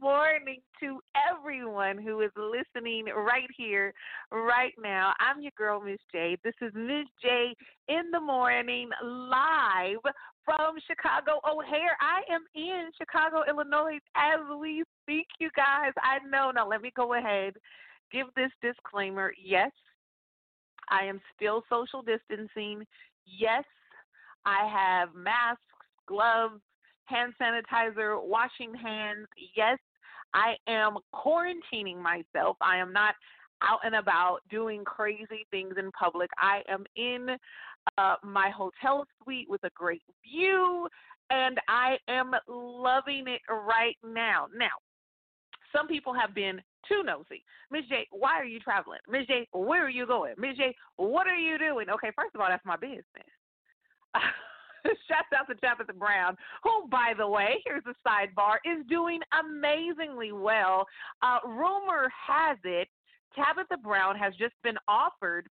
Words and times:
morning 0.00 0.62
to 0.80 1.00
everyone 1.30 1.98
who 1.98 2.22
is 2.22 2.30
listening 2.34 3.04
right 3.14 3.50
here, 3.54 3.92
right 4.32 4.72
now. 4.82 5.12
I'm 5.20 5.42
your 5.42 5.52
girl, 5.58 5.82
Miz 5.82 5.98
J. 6.10 6.38
This 6.42 6.54
is 6.62 6.72
Miz 6.74 7.04
J 7.20 7.54
in 7.88 8.10
the 8.10 8.20
morning, 8.20 8.88
live 9.02 9.98
from 10.46 10.76
Chicago 10.86 11.40
O'Hare. 11.46 11.98
I 12.00 12.22
am 12.32 12.46
in 12.54 12.90
Chicago, 12.96 13.42
Illinois 13.46 13.98
as 14.16 14.40
we 14.58 14.82
speak, 15.02 15.26
you 15.40 15.50
guys. 15.54 15.92
I 15.98 16.20
know. 16.26 16.50
Now, 16.52 16.66
let 16.66 16.80
me 16.80 16.90
go 16.96 17.12
ahead, 17.12 17.52
give 18.10 18.28
this 18.34 18.50
disclaimer. 18.62 19.34
Yes, 19.44 19.72
I 20.88 21.04
am 21.04 21.20
still 21.36 21.64
social 21.68 22.00
distancing. 22.00 22.86
Yes, 23.26 23.64
I 24.46 24.68
have 24.68 25.14
masks, 25.14 25.62
gloves, 26.06 26.60
hand 27.04 27.32
sanitizer, 27.40 28.22
washing 28.22 28.74
hands. 28.74 29.26
Yes, 29.56 29.78
I 30.34 30.54
am 30.68 30.96
quarantining 31.14 31.98
myself. 31.98 32.56
I 32.60 32.78
am 32.78 32.92
not 32.92 33.14
out 33.62 33.80
and 33.84 33.94
about 33.94 34.40
doing 34.50 34.84
crazy 34.84 35.46
things 35.50 35.74
in 35.78 35.90
public. 35.92 36.30
I 36.38 36.62
am 36.68 36.84
in 36.96 37.36
uh, 37.98 38.16
my 38.22 38.50
hotel 38.50 39.06
suite 39.22 39.48
with 39.48 39.62
a 39.64 39.70
great 39.74 40.02
view, 40.22 40.88
and 41.30 41.60
I 41.68 41.96
am 42.08 42.32
loving 42.48 43.24
it 43.28 43.40
right 43.48 43.96
now. 44.04 44.46
Now, 44.56 44.76
some 45.74 45.88
people 45.88 46.14
have 46.14 46.34
been 46.34 46.60
too 46.88 47.02
nosy. 47.04 47.44
Miz 47.70 47.84
J, 47.88 48.06
why 48.10 48.38
are 48.38 48.44
you 48.44 48.60
traveling? 48.60 49.00
Miz 49.08 49.26
J, 49.26 49.48
where 49.52 49.84
are 49.84 49.90
you 49.90 50.06
going? 50.06 50.34
Miz 50.36 50.56
J, 50.56 50.74
what 50.96 51.26
are 51.26 51.36
you 51.36 51.58
doing? 51.58 51.88
Okay, 51.90 52.10
first 52.14 52.34
of 52.34 52.40
all, 52.40 52.48
that's 52.48 52.64
my 52.64 52.76
business. 52.76 53.04
Shout 55.08 55.24
out 55.38 55.46
to 55.48 55.54
Tabitha 55.54 55.94
Brown, 55.94 56.36
who, 56.62 56.88
by 56.90 57.14
the 57.16 57.26
way, 57.26 57.62
here's 57.64 57.84
a 57.86 57.94
sidebar, 58.06 58.56
is 58.64 58.84
doing 58.88 59.20
amazingly 59.40 60.32
well. 60.32 60.86
Uh, 61.22 61.38
rumor 61.46 62.12
has 62.28 62.58
it 62.64 62.88
Tabitha 63.34 63.76
Brown 63.82 64.16
has 64.16 64.34
just 64.36 64.54
been 64.62 64.76
offered 64.88 65.48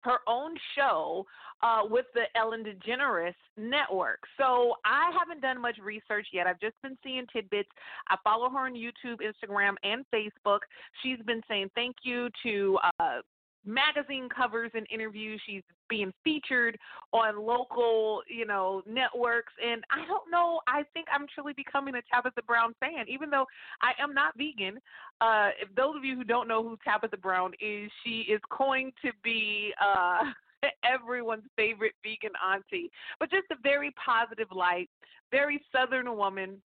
her 0.00 0.18
own 0.28 0.54
show 0.76 1.24
uh, 1.62 1.80
with 1.88 2.04
the 2.12 2.24
Ellen 2.36 2.62
DeGeneres 2.62 3.34
network. 3.56 4.18
So 4.36 4.74
I 4.84 5.10
haven't 5.18 5.40
done 5.40 5.60
much 5.60 5.78
research 5.82 6.26
yet. 6.32 6.46
I've 6.46 6.60
just 6.60 6.74
been 6.82 6.98
seeing 7.02 7.24
tidbits. 7.32 7.70
I 8.08 8.16
follow 8.22 8.50
her 8.50 8.58
on 8.58 8.74
YouTube, 8.74 9.18
Instagram, 9.22 9.74
and 9.82 10.04
Facebook. 10.14 10.58
She's 11.02 11.18
been 11.26 11.40
saying 11.48 11.70
thank 11.74 11.96
you 12.02 12.28
to 12.42 12.78
uh, 13.00 13.20
magazine 13.64 14.28
covers 14.34 14.70
and 14.74 14.86
interviews. 14.92 15.40
She's 15.46 15.62
being 15.88 16.12
featured 16.22 16.78
on 17.12 17.38
local, 17.38 18.22
you 18.28 18.46
know, 18.46 18.82
networks. 18.86 19.52
And 19.64 19.82
I 19.90 20.06
don't 20.06 20.30
know. 20.30 20.60
I 20.66 20.82
think 20.92 21.06
I'm 21.12 21.26
truly 21.34 21.52
becoming 21.54 21.94
a 21.94 22.02
Tabitha 22.12 22.42
Brown 22.46 22.74
fan, 22.80 23.06
even 23.08 23.30
though 23.30 23.46
I 23.82 23.92
am 24.02 24.14
not 24.14 24.34
vegan. 24.36 24.78
Uh, 25.20 25.50
if 25.60 25.74
those 25.74 25.96
of 25.96 26.04
you 26.04 26.16
who 26.16 26.24
don't 26.24 26.48
know 26.48 26.62
who 26.62 26.76
Tabitha 26.84 27.16
Brown 27.16 27.52
is, 27.60 27.90
she 28.04 28.26
is 28.30 28.40
going 28.56 28.92
to 29.04 29.10
be. 29.22 29.72
Uh, 29.82 30.24
everyone's 30.84 31.44
favorite 31.56 31.92
vegan 32.02 32.32
auntie, 32.42 32.90
but 33.20 33.30
just 33.30 33.44
a 33.52 33.56
very 33.62 33.92
positive 34.02 34.48
light, 34.50 34.88
very 35.30 35.62
southern 35.70 36.16
woman 36.16 36.62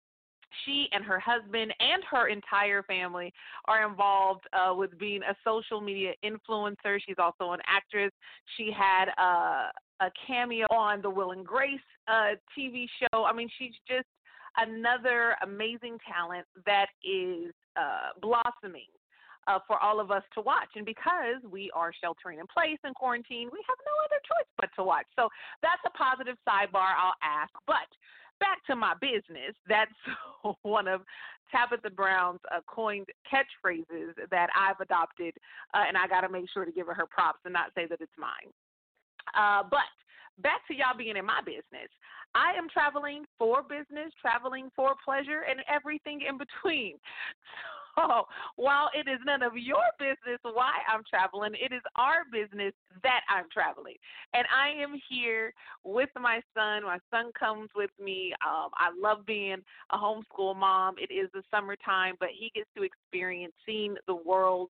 she 0.66 0.88
and 0.92 1.04
her 1.04 1.20
husband 1.20 1.74
and 1.80 2.04
her 2.10 2.28
entire 2.28 2.84
family 2.84 3.34
are 3.66 3.88
involved 3.88 4.46
uh, 4.54 4.74
with 4.74 4.98
being 4.98 5.22
a 5.24 5.36
social 5.44 5.82
media 5.82 6.14
influencer. 6.24 7.00
She's 7.06 7.18
also 7.20 7.52
an 7.52 7.60
actress. 7.68 8.12
She 8.58 8.72
had 8.72 9.10
uh, 9.18 9.70
a 10.00 10.12
cameo 10.26 10.68
on 10.70 11.02
the 11.02 11.10
Will 11.10 11.32
and 11.32 11.46
Grace 11.46 11.80
uh, 12.08 12.36
TV 12.58 12.88
show. 13.00 13.26
I 13.26 13.34
mean, 13.34 13.50
she's 13.58 13.74
just 13.88 14.08
another 14.58 15.36
amazing 15.44 15.98
talent 16.12 16.46
that 16.66 16.88
is 17.04 17.54
uh, 17.76 18.18
blossoming. 18.22 18.88
Uh, 19.48 19.60
for 19.66 19.80
all 19.80 20.02
of 20.02 20.12
us 20.12 20.24
to 20.34 20.42
watch. 20.42 20.68
And 20.76 20.86
because 20.86 21.40
we 21.50 21.72
are 21.74 21.94
sheltering 22.04 22.40
in 22.40 22.48
place 22.52 22.76
and 22.84 22.94
quarantine, 22.94 23.48
we 23.48 23.64
have 23.64 23.78
no 23.88 23.96
other 24.04 24.20
choice 24.28 24.52
but 24.60 24.68
to 24.76 24.84
watch. 24.84 25.06
So 25.16 25.30
that's 25.64 25.80
a 25.88 25.90
positive 25.92 26.36
sidebar 26.44 26.92
I'll 27.00 27.16
ask. 27.24 27.54
But 27.66 27.88
back 28.40 28.66
to 28.68 28.76
my 28.76 28.94
business. 29.00 29.56
That's 29.68 29.92
one 30.64 30.88
of 30.88 31.02
Tabitha 31.52 31.92
Brown's 31.92 32.40
uh, 32.54 32.60
coined 32.68 33.08
catchphrases 33.32 34.14
that 34.32 34.50
I've 34.56 34.80
adopted, 34.80 35.34
uh, 35.74 35.84
and 35.88 35.98
I 35.98 36.08
got 36.08 36.22
to 36.22 36.30
make 36.30 36.46
sure 36.54 36.66
to 36.66 36.72
give 36.72 36.88
her 36.88 36.94
her 36.94 37.08
props 37.08 37.40
and 37.46 37.54
not 37.54 37.72
say 37.76 37.86
that 37.88 38.02
it's 38.02 38.12
mine. 38.18 38.52
Uh, 39.36 39.64
but 39.70 39.88
back 40.42 40.66
to 40.68 40.76
y'all 40.76 40.98
being 40.98 41.18
in 41.18 41.26
my 41.26 41.42
business. 41.46 41.90
I 42.36 42.54
am 42.58 42.68
traveling 42.70 43.26
for 43.38 43.64
business, 43.64 44.12
traveling 44.22 44.70
for 44.76 44.94
pleasure, 45.04 45.44
and 45.50 45.60
everything 45.74 46.22
in 46.28 46.38
between. 46.38 46.96
While 48.56 48.90
it 48.94 49.10
is 49.10 49.20
none 49.26 49.42
of 49.42 49.58
your 49.58 49.84
business 50.00 50.40
why 50.44 50.74
I'm 50.92 51.02
traveling, 51.10 51.54
it 51.54 51.74
is 51.74 51.82
our 51.96 52.24
business 52.32 52.74
that 53.04 53.22
I'm 53.30 53.46
traveling. 53.52 53.96
And 54.34 54.46
I 54.54 54.70
am 54.82 55.00
here 55.10 55.54
with 55.84 56.10
my 56.20 56.42
son. 56.56 56.84
My 56.84 57.00
son 57.12 57.32
comes 57.38 57.70
with 57.76 57.92
me. 58.04 58.34
Um, 58.46 58.70
I 58.76 58.90
love 59.00 59.26
being 59.26 59.58
a 59.92 59.98
homeschool 59.98 60.56
mom. 60.56 60.96
It 60.98 61.14
is 61.14 61.30
the 61.34 61.44
summertime, 61.52 62.16
but 62.20 62.30
he 62.38 62.52
gets 62.54 62.70
to 62.76 62.84
experience 62.84 63.54
seeing 63.66 63.96
the 64.08 64.16
world 64.16 64.70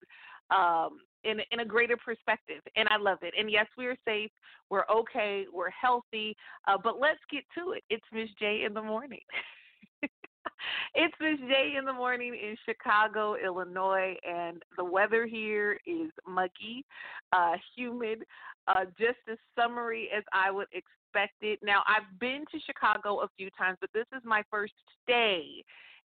um, 0.50 1.00
in 1.24 1.40
in 1.52 1.60
a 1.60 1.66
greater 1.66 1.98
perspective, 1.98 2.62
and 2.76 2.88
I 2.90 2.98
love 2.98 3.20
it. 3.22 3.34
And 3.38 3.52
yes, 3.52 3.66
we 3.78 3.86
are 3.88 3.98
safe, 4.06 4.32
we're 4.70 4.86
okay, 4.90 5.46
we're 5.54 5.70
healthy. 5.70 6.36
Uh, 6.68 6.78
but 6.82 7.00
let's 7.00 7.20
get 7.30 7.44
to 7.58 7.74
it. 7.74 7.84
It's 7.90 8.06
Miz 8.14 8.30
J 8.40 8.64
in 8.66 8.74
the 8.74 8.82
morning. 8.82 9.20
it's 10.96 11.14
Miz 11.20 11.40
J 11.48 11.76
in 11.78 11.86
the 11.86 11.94
morning 11.94 12.34
in 12.34 12.56
Chicago, 12.66 13.36
Illinois, 13.36 14.16
and 14.28 14.64
the 14.78 14.84
weather 14.84 15.26
here 15.26 15.80
is 15.86 16.12
muggy, 16.28 16.86
uh, 17.34 17.54
humid, 17.76 18.24
uh, 18.68 18.86
just 18.98 19.20
as 19.32 19.38
summery 19.56 20.10
as 20.16 20.24
I 20.34 20.52
would 20.52 20.68
expect 20.72 21.36
it. 21.42 21.60
Now, 21.64 21.84
I've 21.88 22.20
been 22.20 22.46
to 22.52 22.60
Chicago 22.66 23.22
a 23.22 23.30
few 23.38 23.50
times, 23.58 23.78
but 23.82 23.90
this 23.94 24.08
is 24.16 24.22
my 24.26 24.44
first 24.50 24.74
stay 25.04 25.64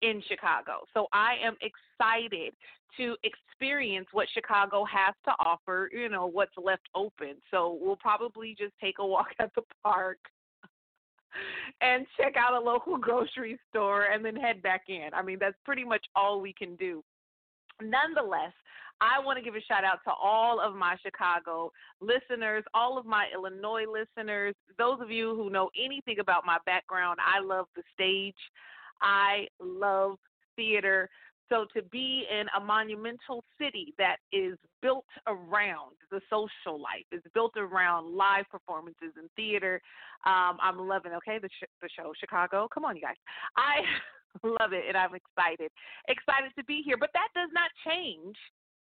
in 0.03 0.23
Chicago. 0.29 0.81
So 0.95 1.07
I 1.13 1.37
am 1.43 1.57
excited 1.61 2.55
to 2.97 3.17
experience 3.25 4.07
what 4.13 4.29
Chicago 4.33 4.85
has 4.85 5.15
to 5.25 5.33
offer, 5.45 5.91
you 5.93 6.09
know, 6.09 6.27
what's 6.27 6.53
left 6.63 6.89
open. 6.95 7.37
So 7.51 7.79
we'll 7.81 7.97
probably 7.97 8.55
just 8.59 8.73
take 8.81 8.97
a 8.99 9.07
walk 9.07 9.29
at 9.39 9.55
the 9.55 9.63
park 9.83 10.19
and 11.81 12.07
check 12.17 12.35
out 12.37 12.55
a 12.55 12.65
local 12.65 12.97
grocery 12.99 13.59
store 13.71 14.05
and 14.05 14.25
then 14.25 14.37
head 14.37 14.63
back 14.63 14.83
in. 14.89 15.09
I 15.13 15.23
mean, 15.23 15.39
that's 15.41 15.57
pretty 15.65 15.85
much 15.85 16.05
all 16.15 16.41
we 16.41 16.53
can 16.53 16.77
do. 16.77 17.03
Nonetheless, 17.83 18.53
I 19.01 19.23
want 19.23 19.39
to 19.39 19.45
give 19.45 19.55
a 19.55 19.61
shout 19.61 19.85
out 19.85 19.99
to 20.05 20.11
all 20.11 20.59
of 20.59 20.75
my 20.75 20.97
Chicago 21.03 21.71
listeners, 22.01 22.65
all 22.73 22.97
of 22.97 23.05
my 23.05 23.27
Illinois 23.35 23.85
listeners, 23.87 24.55
those 24.79 24.99
of 25.01 25.11
you 25.11 25.35
who 25.35 25.51
know 25.51 25.69
anything 25.79 26.19
about 26.19 26.47
my 26.47 26.57
background. 26.65 27.19
I 27.21 27.45
love 27.45 27.67
the 27.77 27.83
stage. 27.93 28.35
I 29.03 29.49
love 29.61 30.17
theater. 30.57 31.11
So 31.49 31.67
to 31.77 31.83
be 31.83 32.25
in 32.31 32.47
a 32.57 32.65
monumental 32.65 33.45
city 33.61 33.95
that 33.99 34.17
is 34.33 34.59
built 34.83 35.05
around 35.27 35.97
the 36.11 36.21
social 36.31 36.81
life, 36.81 37.07
is 37.13 37.23
built 37.35 37.53
around 37.57 38.15
live 38.17 38.45
performances 38.51 39.13
and 39.17 39.29
theater, 39.37 39.81
um, 40.25 40.59
I'm 40.61 40.79
loving. 40.79 41.13
Okay, 41.13 41.39
the 41.41 41.49
sh- 41.49 41.71
the 41.81 41.89
show 41.97 42.13
Chicago. 42.19 42.69
Come 42.73 42.85
on, 42.85 42.97
you 42.97 43.03
guys. 43.03 43.17
I 43.57 43.83
love 44.43 44.73
it, 44.73 44.85
and 44.89 44.97
I'm 44.97 45.15
excited, 45.15 45.71
excited 46.09 46.51
to 46.59 46.65
be 46.65 46.83
here. 46.85 46.97
But 46.99 47.11
that 47.15 47.29
does 47.35 47.51
not 47.53 47.71
change 47.87 48.37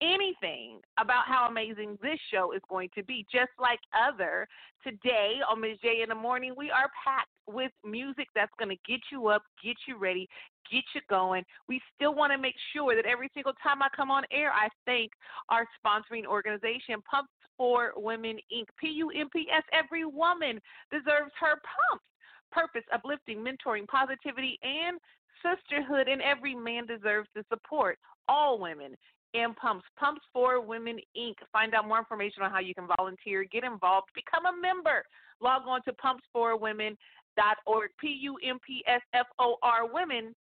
anything 0.01 0.81
about 0.99 1.25
how 1.27 1.49
amazing 1.49 1.99
this 2.03 2.19
show 2.33 2.53
is 2.53 2.63
going 2.69 2.89
to 2.95 3.03
be. 3.05 3.27
Just 3.33 3.51
like 3.59 3.79
other 3.93 4.47
today 4.83 5.37
on 5.51 5.61
Miz 5.61 5.79
J 5.83 6.03
in 6.03 6.09
the 6.09 6.15
morning, 6.15 6.55
we 6.57 6.71
are 6.71 6.91
packed 7.05 7.29
with 7.47 7.73
music 7.85 8.29
that's 8.35 8.53
going 8.59 8.69
to 8.69 8.79
get 8.87 9.01
you 9.11 9.29
up, 9.29 9.43
get 9.63 9.77
you 9.87 9.97
ready, 9.99 10.29
get 10.71 10.85
you 10.95 11.01
going. 11.09 11.45
We 11.69 11.81
still 11.95 12.15
want 12.15 12.33
to 12.33 12.39
make 12.39 12.57
sure 12.73 12.95
that 12.95 13.07
every 13.07 13.31
single 13.35 13.55
time 13.63 13.83
I 13.83 13.89
come 13.95 14.11
on 14.11 14.25
air, 14.31 14.53
I 14.53 14.69
thank 14.87 15.11
our 15.49 15.67
sponsoring 15.85 16.27
organization, 16.27 17.03
Pumps 17.11 17.33
for 17.57 17.93
Women 17.97 18.37
Inc. 18.55 18.67
P 18.79 18.89
U 18.89 19.11
M 19.11 19.29
P 19.33 19.47
S. 19.55 19.65
Every 19.73 20.05
woman 20.05 20.61
deserves 20.91 21.33
her 21.41 21.57
pumps. 21.57 22.05
Purpose, 22.51 22.85
uplifting, 22.95 23.45
mentoring, 23.45 23.87
positivity, 23.87 24.59
and 24.63 24.99
sisterhood, 25.43 26.09
and 26.09 26.23
every 26.23 26.55
man 26.55 26.87
deserves 26.87 27.29
the 27.35 27.45
support. 27.53 27.99
All 28.27 28.59
women 28.59 28.97
and 29.35 29.55
Pumps. 29.57 29.85
Pumps 29.99 30.23
for 30.33 30.61
Women 30.61 30.99
Inc. 31.17 31.35
Find 31.53 31.75
out 31.75 31.87
more 31.87 31.99
information 31.99 32.43
on 32.43 32.51
how 32.51 32.61
you 32.61 32.75
can 32.75 32.89
volunteer, 32.97 33.45
get 33.45 33.65
involved, 33.65 34.09
become 34.15 34.47
a 34.47 34.61
member. 34.61 35.05
Log 35.41 35.63
on 35.67 35.83
to 35.85 35.93
Pumps 35.93 36.25
for 36.33 36.59
Women 36.59 36.97
dot 37.37 37.59
org. 37.67 37.91
P 38.01 38.09
U 38.23 38.37
M 38.45 38.59
P 38.67 38.83
S 38.87 39.03
F 39.15 39.27
O 39.39 39.57
R 39.63 39.87
women 39.93 40.35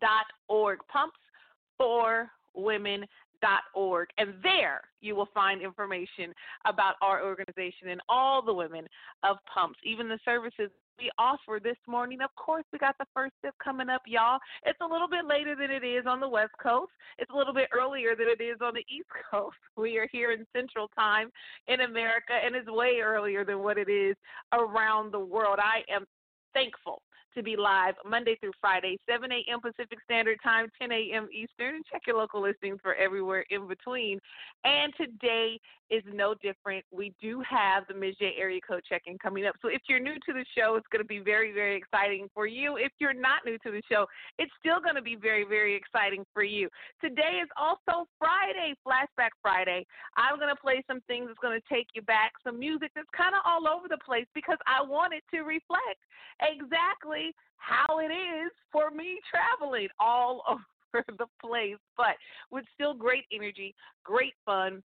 dot 0.00 0.26
org. 0.48 0.78
Pumps 0.90 1.18
for 1.76 2.30
women 2.54 3.06
org 3.74 4.08
and 4.18 4.34
there 4.42 4.82
you 5.00 5.14
will 5.14 5.28
find 5.32 5.62
information 5.62 6.32
about 6.66 6.94
our 7.02 7.24
organization 7.24 7.88
and 7.90 8.00
all 8.08 8.42
the 8.42 8.52
women 8.52 8.86
of 9.22 9.36
pumps 9.52 9.78
even 9.84 10.08
the 10.08 10.18
services 10.24 10.70
we 10.98 11.10
offer 11.16 11.60
this 11.62 11.76
morning. 11.86 12.20
Of 12.20 12.34
course 12.34 12.64
we 12.72 12.78
got 12.78 12.96
the 12.98 13.06
first 13.14 13.32
sip 13.42 13.54
coming 13.62 13.88
up 13.88 14.02
y'all. 14.06 14.38
It's 14.66 14.80
a 14.80 14.86
little 14.86 15.08
bit 15.08 15.26
later 15.26 15.54
than 15.54 15.70
it 15.70 15.86
is 15.86 16.06
on 16.06 16.18
the 16.20 16.28
west 16.28 16.52
coast. 16.60 16.90
It's 17.18 17.30
a 17.32 17.36
little 17.36 17.54
bit 17.54 17.68
earlier 17.72 18.16
than 18.16 18.26
it 18.28 18.42
is 18.42 18.58
on 18.60 18.74
the 18.74 18.84
east 18.92 19.08
coast. 19.30 19.56
We 19.76 19.98
are 19.98 20.08
here 20.10 20.32
in 20.32 20.44
central 20.52 20.88
time 20.98 21.30
in 21.68 21.82
america 21.82 22.32
and 22.44 22.54
it's 22.54 22.68
way 22.68 22.98
earlier 23.02 23.44
than 23.44 23.60
what 23.60 23.78
it 23.78 23.88
is 23.88 24.16
around 24.52 25.12
the 25.12 25.20
world. 25.20 25.58
I 25.60 25.82
am 25.92 26.04
thankful 26.52 27.02
to 27.38 27.44
be 27.44 27.56
live 27.56 27.94
Monday 28.04 28.36
through 28.40 28.50
Friday, 28.60 28.98
7 29.08 29.30
a.m. 29.30 29.60
Pacific 29.60 29.98
Standard 30.04 30.38
Time, 30.42 30.66
10 30.80 30.90
a.m. 30.90 31.28
Eastern. 31.32 31.82
Check 31.90 32.02
your 32.06 32.16
local 32.16 32.42
listings 32.42 32.78
for 32.82 32.96
everywhere 32.96 33.44
in 33.50 33.68
between. 33.68 34.18
And 34.64 34.92
today 34.96 35.60
is 35.90 36.02
no 36.12 36.34
different. 36.42 36.84
We 36.90 37.14
do 37.20 37.42
have 37.48 37.84
the. 37.88 37.94
J 38.18 38.34
area 38.38 38.60
code 38.66 38.82
check-in 38.88 39.18
coming 39.18 39.46
up. 39.46 39.54
So 39.60 39.68
if 39.68 39.82
you're 39.88 40.00
new 40.00 40.14
to 40.14 40.32
the 40.32 40.44
show, 40.56 40.76
it's 40.76 40.86
going 40.90 41.02
to 41.02 41.08
be 41.08 41.18
very, 41.18 41.52
very 41.52 41.76
exciting 41.76 42.28
for 42.34 42.46
you. 42.46 42.76
If 42.76 42.92
you're 42.98 43.12
not 43.12 43.44
new 43.44 43.58
to 43.58 43.70
the 43.70 43.82
show, 43.90 44.06
it's 44.38 44.52
still 44.58 44.80
going 44.80 44.94
to 44.94 45.02
be 45.02 45.16
very, 45.16 45.44
very 45.44 45.74
exciting 45.76 46.24
for 46.32 46.42
you. 46.42 46.68
Today 47.00 47.40
is 47.42 47.48
also 47.56 48.08
Friday, 48.18 48.74
Flashback 48.86 49.30
Friday. 49.42 49.86
I'm 50.16 50.38
going 50.38 50.54
to 50.54 50.60
play 50.60 50.82
some 50.86 51.00
things 51.06 51.26
that's 51.28 51.38
going 51.40 51.58
to 51.58 51.74
take 51.74 51.88
you 51.94 52.02
back, 52.02 52.32
some 52.44 52.58
music 52.58 52.90
that's 52.94 53.08
kind 53.16 53.34
of 53.34 53.42
all 53.44 53.68
over 53.68 53.88
the 53.88 53.98
place 54.04 54.26
because 54.34 54.58
I 54.66 54.82
want 54.82 55.14
it 55.14 55.22
to 55.34 55.42
reflect 55.42 56.00
exactly 56.40 57.34
how 57.56 57.98
it 57.98 58.12
is 58.12 58.52
for 58.72 58.90
me 58.90 59.18
traveling 59.30 59.88
all 59.98 60.42
over 60.48 61.04
the 61.18 61.26
place, 61.40 61.76
but 61.96 62.16
with 62.50 62.64
still 62.74 62.94
great 62.94 63.24
energy, 63.32 63.74
great 64.04 64.34
fun, 64.46 64.82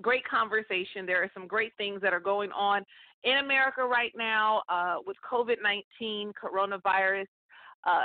great 0.00 0.24
conversation. 0.28 1.06
There 1.06 1.22
are 1.22 1.30
some 1.34 1.46
great 1.46 1.72
things 1.76 2.00
that 2.02 2.12
are 2.12 2.20
going 2.20 2.50
on 2.52 2.84
in 3.24 3.38
America 3.38 3.84
right 3.84 4.12
now 4.16 4.62
uh, 4.68 4.96
with 5.06 5.16
COVID 5.30 5.56
19, 5.62 6.32
coronavirus. 6.42 7.26
Uh, 7.84 8.02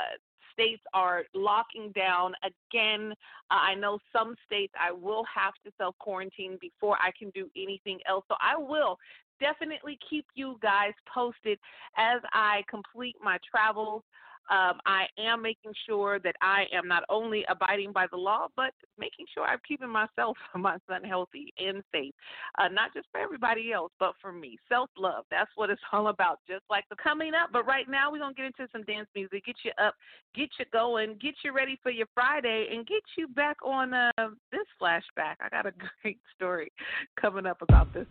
states 0.54 0.82
are 0.94 1.24
locking 1.34 1.92
down 1.94 2.34
again. 2.44 3.14
Uh, 3.50 3.60
I 3.62 3.76
know 3.76 4.00
some 4.12 4.36
states 4.46 4.74
I 4.80 4.92
will 4.92 5.24
have 5.34 5.54
to 5.66 5.72
self 5.78 5.98
quarantine 6.00 6.58
before 6.60 6.98
I 7.02 7.12
can 7.18 7.30
do 7.32 7.50
anything 7.56 8.00
else. 8.08 8.26
So 8.28 8.36
I 8.42 8.58
will 8.58 8.98
definitely 9.40 9.98
keep 10.10 10.26
you 10.36 10.58
guys 10.62 10.94
posted 11.12 11.60
as 11.98 12.22
I 12.34 12.64
complete 12.70 13.16
my 13.24 13.38
travels. 13.50 14.04
Um, 14.50 14.80
I 14.86 15.06
am 15.18 15.42
making 15.42 15.74
sure 15.88 16.20
that 16.20 16.36
I 16.42 16.66
am 16.74 16.88
not 16.88 17.04
only 17.10 17.46
abiding 17.50 17.92
by 17.92 18.08
the 18.12 18.18
law, 18.18 18.48
but 18.56 18.74
making 18.98 19.26
sure 19.34 19.44
I'm 19.44 19.60
keeping 19.68 19.90
myself 19.90 20.38
my 20.56 20.78
son 20.88 21.04
healthy 21.04 21.54
and 21.58 21.84
safe. 21.92 22.14
Uh, 22.58 22.68
not 22.68 22.94
just 22.94 23.08
for 23.12 23.20
everybody 23.20 23.72
else, 23.72 23.92
but 24.00 24.14
for 24.22 24.32
me. 24.32 24.58
Self 24.68 24.90
love. 24.98 25.26
That's 25.30 25.52
what 25.56 25.70
it's 25.70 25.82
all 25.92 26.08
about, 26.08 26.40
just 26.48 26.64
like 26.70 26.86
the 26.90 26.96
coming 27.02 27.34
up. 27.34 27.50
But 27.52 27.66
right 27.66 27.90
now, 27.90 28.12
we're 28.12 28.20
going 28.20 28.34
to 28.34 28.42
get 28.42 28.46
into 28.46 28.68
some 28.72 28.84
dance 28.84 29.08
music, 29.16 29.46
get 29.46 29.56
you 29.64 29.72
up, 29.84 29.96
get 30.36 30.50
you 30.60 30.66
going, 30.72 31.18
get 31.22 31.36
you 31.44 31.54
ready 31.54 31.80
for 31.82 31.92
your 31.92 32.08
Friday, 32.14 32.68
and 32.72 32.86
get 32.88 33.04
you 33.18 33.28
back 33.28 33.58
on 33.64 33.94
uh, 33.94 34.12
this 34.52 34.68
flashback. 34.82 35.36
I 35.40 35.50
got 35.50 35.66
a 35.66 35.74
great 36.02 36.20
story 36.36 36.72
coming 37.20 37.46
up 37.46 37.62
about 37.62 37.94
this. 37.94 38.08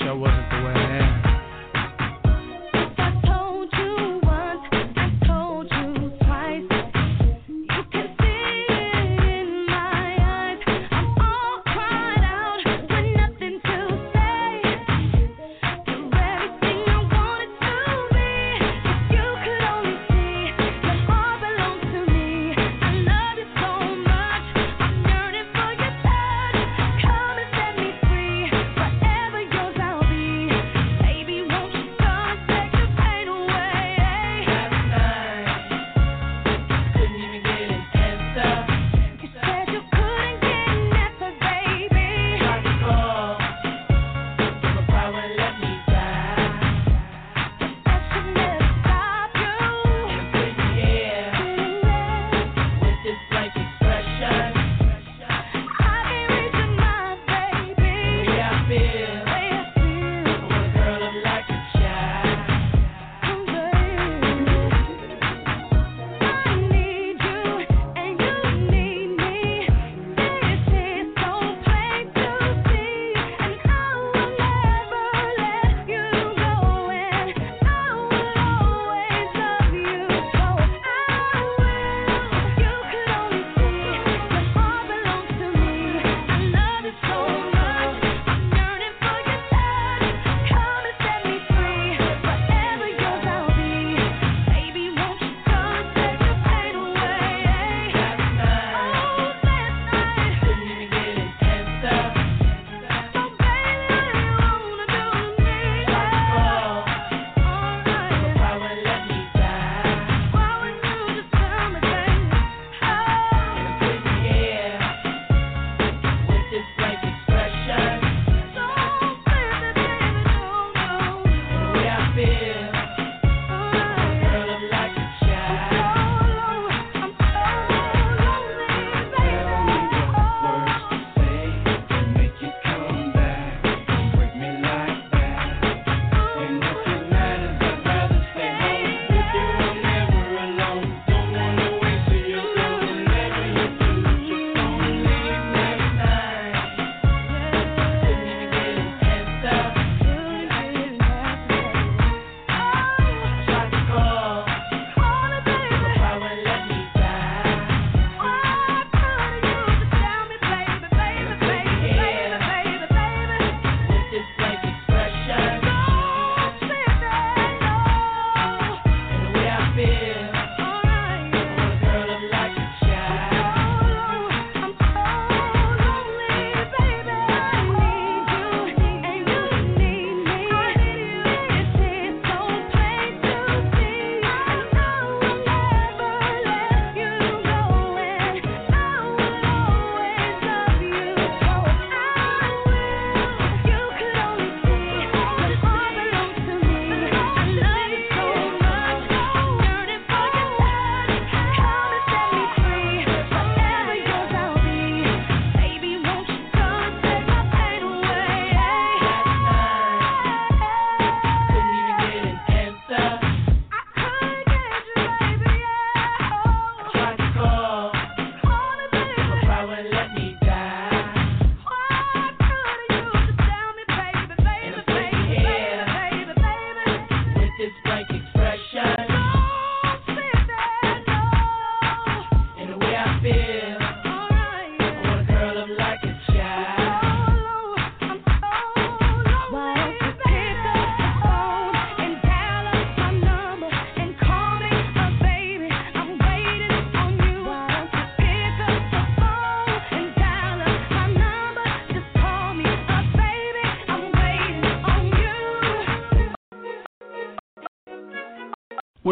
Wish 0.00 0.08
I 0.08 0.12
wasn't 0.12 0.50
the 0.50 0.56
way 0.56 0.72
I 0.74 0.96
am. 0.96 1.33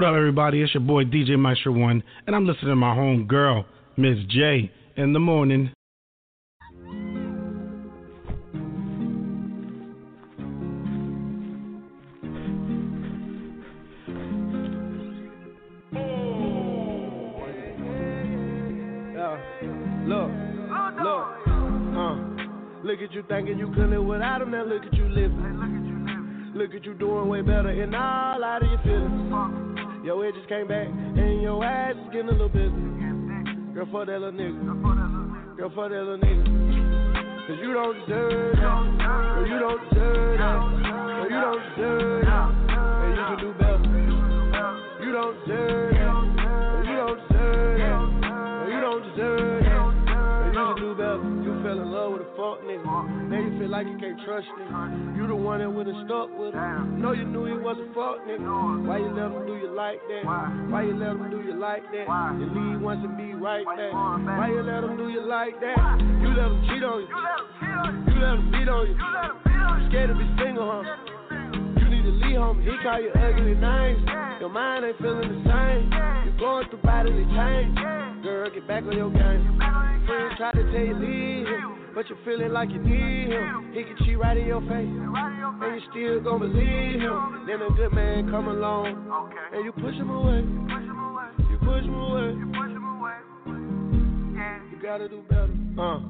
What 0.03 0.09
up, 0.09 0.17
everybody? 0.17 0.61
It's 0.61 0.75
your 0.75 0.81
boy 0.81 1.05
DJ 1.05 1.39
Maestro 1.39 1.71
One, 1.71 2.03
and 2.27 2.35
I'm 2.35 2.45
listening 2.45 2.71
to 2.71 2.75
my 2.75 2.93
home 2.93 3.25
girl, 3.29 3.65
Miz 3.97 4.19
J, 4.29 4.69
in 4.97 5.13
the 5.13 5.21
morning. 5.21 5.71
Yeah. 19.15 19.39
Look, 20.09 20.31
look, 20.99 21.29
uh, 21.97 22.17
look 22.83 22.99
at 22.99 23.13
you 23.13 23.23
thinking 23.29 23.57
you 23.57 23.69
could 23.69 23.91
live 23.91 24.05
without 24.05 24.43
him, 24.43 24.51
now 24.51 24.65
look 24.65 24.83
at 24.83 24.95
you 24.95 25.09
living. 25.09 26.53
Look 26.57 26.75
at 26.75 26.85
you 26.85 26.95
doing 26.95 27.29
way 27.29 27.43
better 27.43 27.69
and 27.69 27.95
all 27.95 28.43
out 28.43 28.65
of 28.65 28.69
your 28.69 28.83
feelings. 28.83 29.72
Your 30.05 30.27
edges 30.27 30.43
came 30.49 30.67
back 30.67 30.89
and 30.89 31.41
your 31.43 31.65
ass 31.65 31.95
is 31.95 32.13
getting 32.13 32.29
a 32.29 32.33
little 32.33 32.49
busy. 32.49 32.75
Girl, 33.73 33.87
fuck 33.93 34.07
that 34.07 34.19
little 34.19 34.33
nigga. 34.33 35.57
Girl, 35.57 35.71
fuck 35.77 35.91
that 35.91 36.03
little 36.03 36.19
nigga. 36.19 36.43
Cause 37.47 37.57
you 37.63 37.73
don't 37.73 37.95
deserve 38.01 38.57
that. 38.57 38.99
Girl, 38.99 39.47
you 39.47 39.59
don't 39.61 39.81
deserve 39.91 40.39
that. 40.39 40.59
Girl, 40.83 41.31
you 41.31 41.41
don't 41.41 41.63
deserve 41.77 42.25
that. 42.27 42.51
And 43.03 43.15
you 43.17 43.25
can 43.31 43.39
do 43.39 43.53
better. 43.63 43.87
You 45.05 45.13
don't 45.13 45.39
deserve 45.47 45.95
that. 45.95 46.11
Girl, 46.43 46.83
you 46.83 46.97
don't 46.99 47.19
deserve 47.29 47.79
that. 47.79 48.27
Girl, 48.27 48.71
you 48.75 48.81
don't 48.81 49.03
deserve 49.15 49.55
that. 49.55 49.62
Fell 51.73 51.81
in 51.81 51.93
love 51.93 52.13
with 52.13 52.23
a 52.23 52.31
fuck 52.37 52.61
nigga. 52.69 52.85
Now 52.85 53.41
you 53.41 53.59
feel 53.59 53.71
like 53.71 53.87
you 53.87 53.97
can't 53.97 54.21
trust 54.25 54.47
him. 54.61 55.17
You 55.17 55.27
the 55.27 55.35
one 55.35 55.61
that 55.61 55.71
would've 55.71 55.97
stuck 56.05 56.29
with 56.37 56.53
him. 56.53 57.01
Know 57.01 57.13
you 57.13 57.25
knew 57.25 57.47
he 57.49 57.57
was 57.57 57.81
a 57.81 57.89
fuck 57.97 58.21
nigga. 58.29 58.85
Why 58.85 58.99
you 58.99 59.09
let 59.09 59.33
him 59.33 59.47
do 59.47 59.57
you 59.57 59.73
like 59.73 60.01
that? 60.09 60.25
Why 60.69 60.83
you 60.85 60.93
let 60.97 61.17
him 61.17 61.31
do 61.31 61.41
you 61.41 61.57
like 61.57 61.85
that? 61.93 62.07
You 62.37 62.47
leave 62.53 62.81
once 62.81 63.01
and 63.01 63.17
be 63.17 63.33
right 63.33 63.65
back. 63.65 63.93
Why 63.93 64.53
you 64.53 64.63
let 64.63 64.85
him 64.85 64.97
do 65.01 65.09
you 65.09 65.25
like 65.25 65.57
that? 65.61 65.77
You 66.21 66.29
let 66.37 66.53
him 66.53 66.61
cheat 66.69 66.85
on 66.85 67.01
you. 67.01 67.09
You 67.09 68.17
let 68.21 68.37
him 68.37 68.53
beat 68.53 68.69
on 68.69 68.85
you. 68.93 68.97
You 69.01 69.89
scared 69.89 70.13
to 70.13 70.17
be 70.17 70.29
single, 70.37 70.69
huh? 70.69 70.85
You 71.81 71.89
need 71.89 72.05
to 72.05 72.13
leave 72.21 72.37
home. 72.37 72.61
He 72.61 72.73
call 72.85 73.01
you 73.01 73.11
ugly 73.17 73.57
names. 73.57 74.05
Your 74.41 74.53
mind 74.53 74.85
ain't 74.85 74.99
feeling 75.01 75.25
the 75.25 75.41
same. 75.49 75.89
You're 76.29 76.37
going 76.37 76.69
through 76.69 76.85
bodily 76.85 77.25
change. 77.33 77.79
Girl, 78.23 78.51
get 78.53 78.69
back 78.69 78.85
on 78.85 78.93
your 78.93 79.11
game. 79.11 79.59
Friends 80.07 80.35
try 80.37 80.53
to 80.53 80.63
tell 80.63 80.85
you 80.85 80.95
leave 80.95 81.47
him. 81.47 81.62
But 81.95 82.09
you're 82.09 82.19
feeling 82.25 82.53
like 82.53 82.71
you 82.71 82.79
need 82.79 83.29
him. 83.29 83.73
He 83.75 83.85
can 83.85 83.97
cheat 84.05 84.19
right 84.19 84.37
in 84.37 84.47
your 84.47 84.61
face. 84.63 84.71
And 84.71 85.75
you 85.75 85.81
still 85.91 86.21
gonna 86.21 86.49
believe 86.49 87.01
him. 87.01 87.45
Then 87.47 87.61
a 87.61 87.69
good 87.77 87.93
man 87.93 88.31
come 88.31 88.49
along. 88.49 88.87
And 89.53 89.65
you 89.65 89.73
push 89.73 89.95
him 89.95 90.09
away. 90.09 90.41
You 91.51 91.59
push 91.61 91.85
him 91.85 91.95
away. 91.95 92.35
You 94.71 94.79
gotta 94.83 95.09
do 95.09 95.23
better. 95.29 95.53
Uh. 95.79 96.01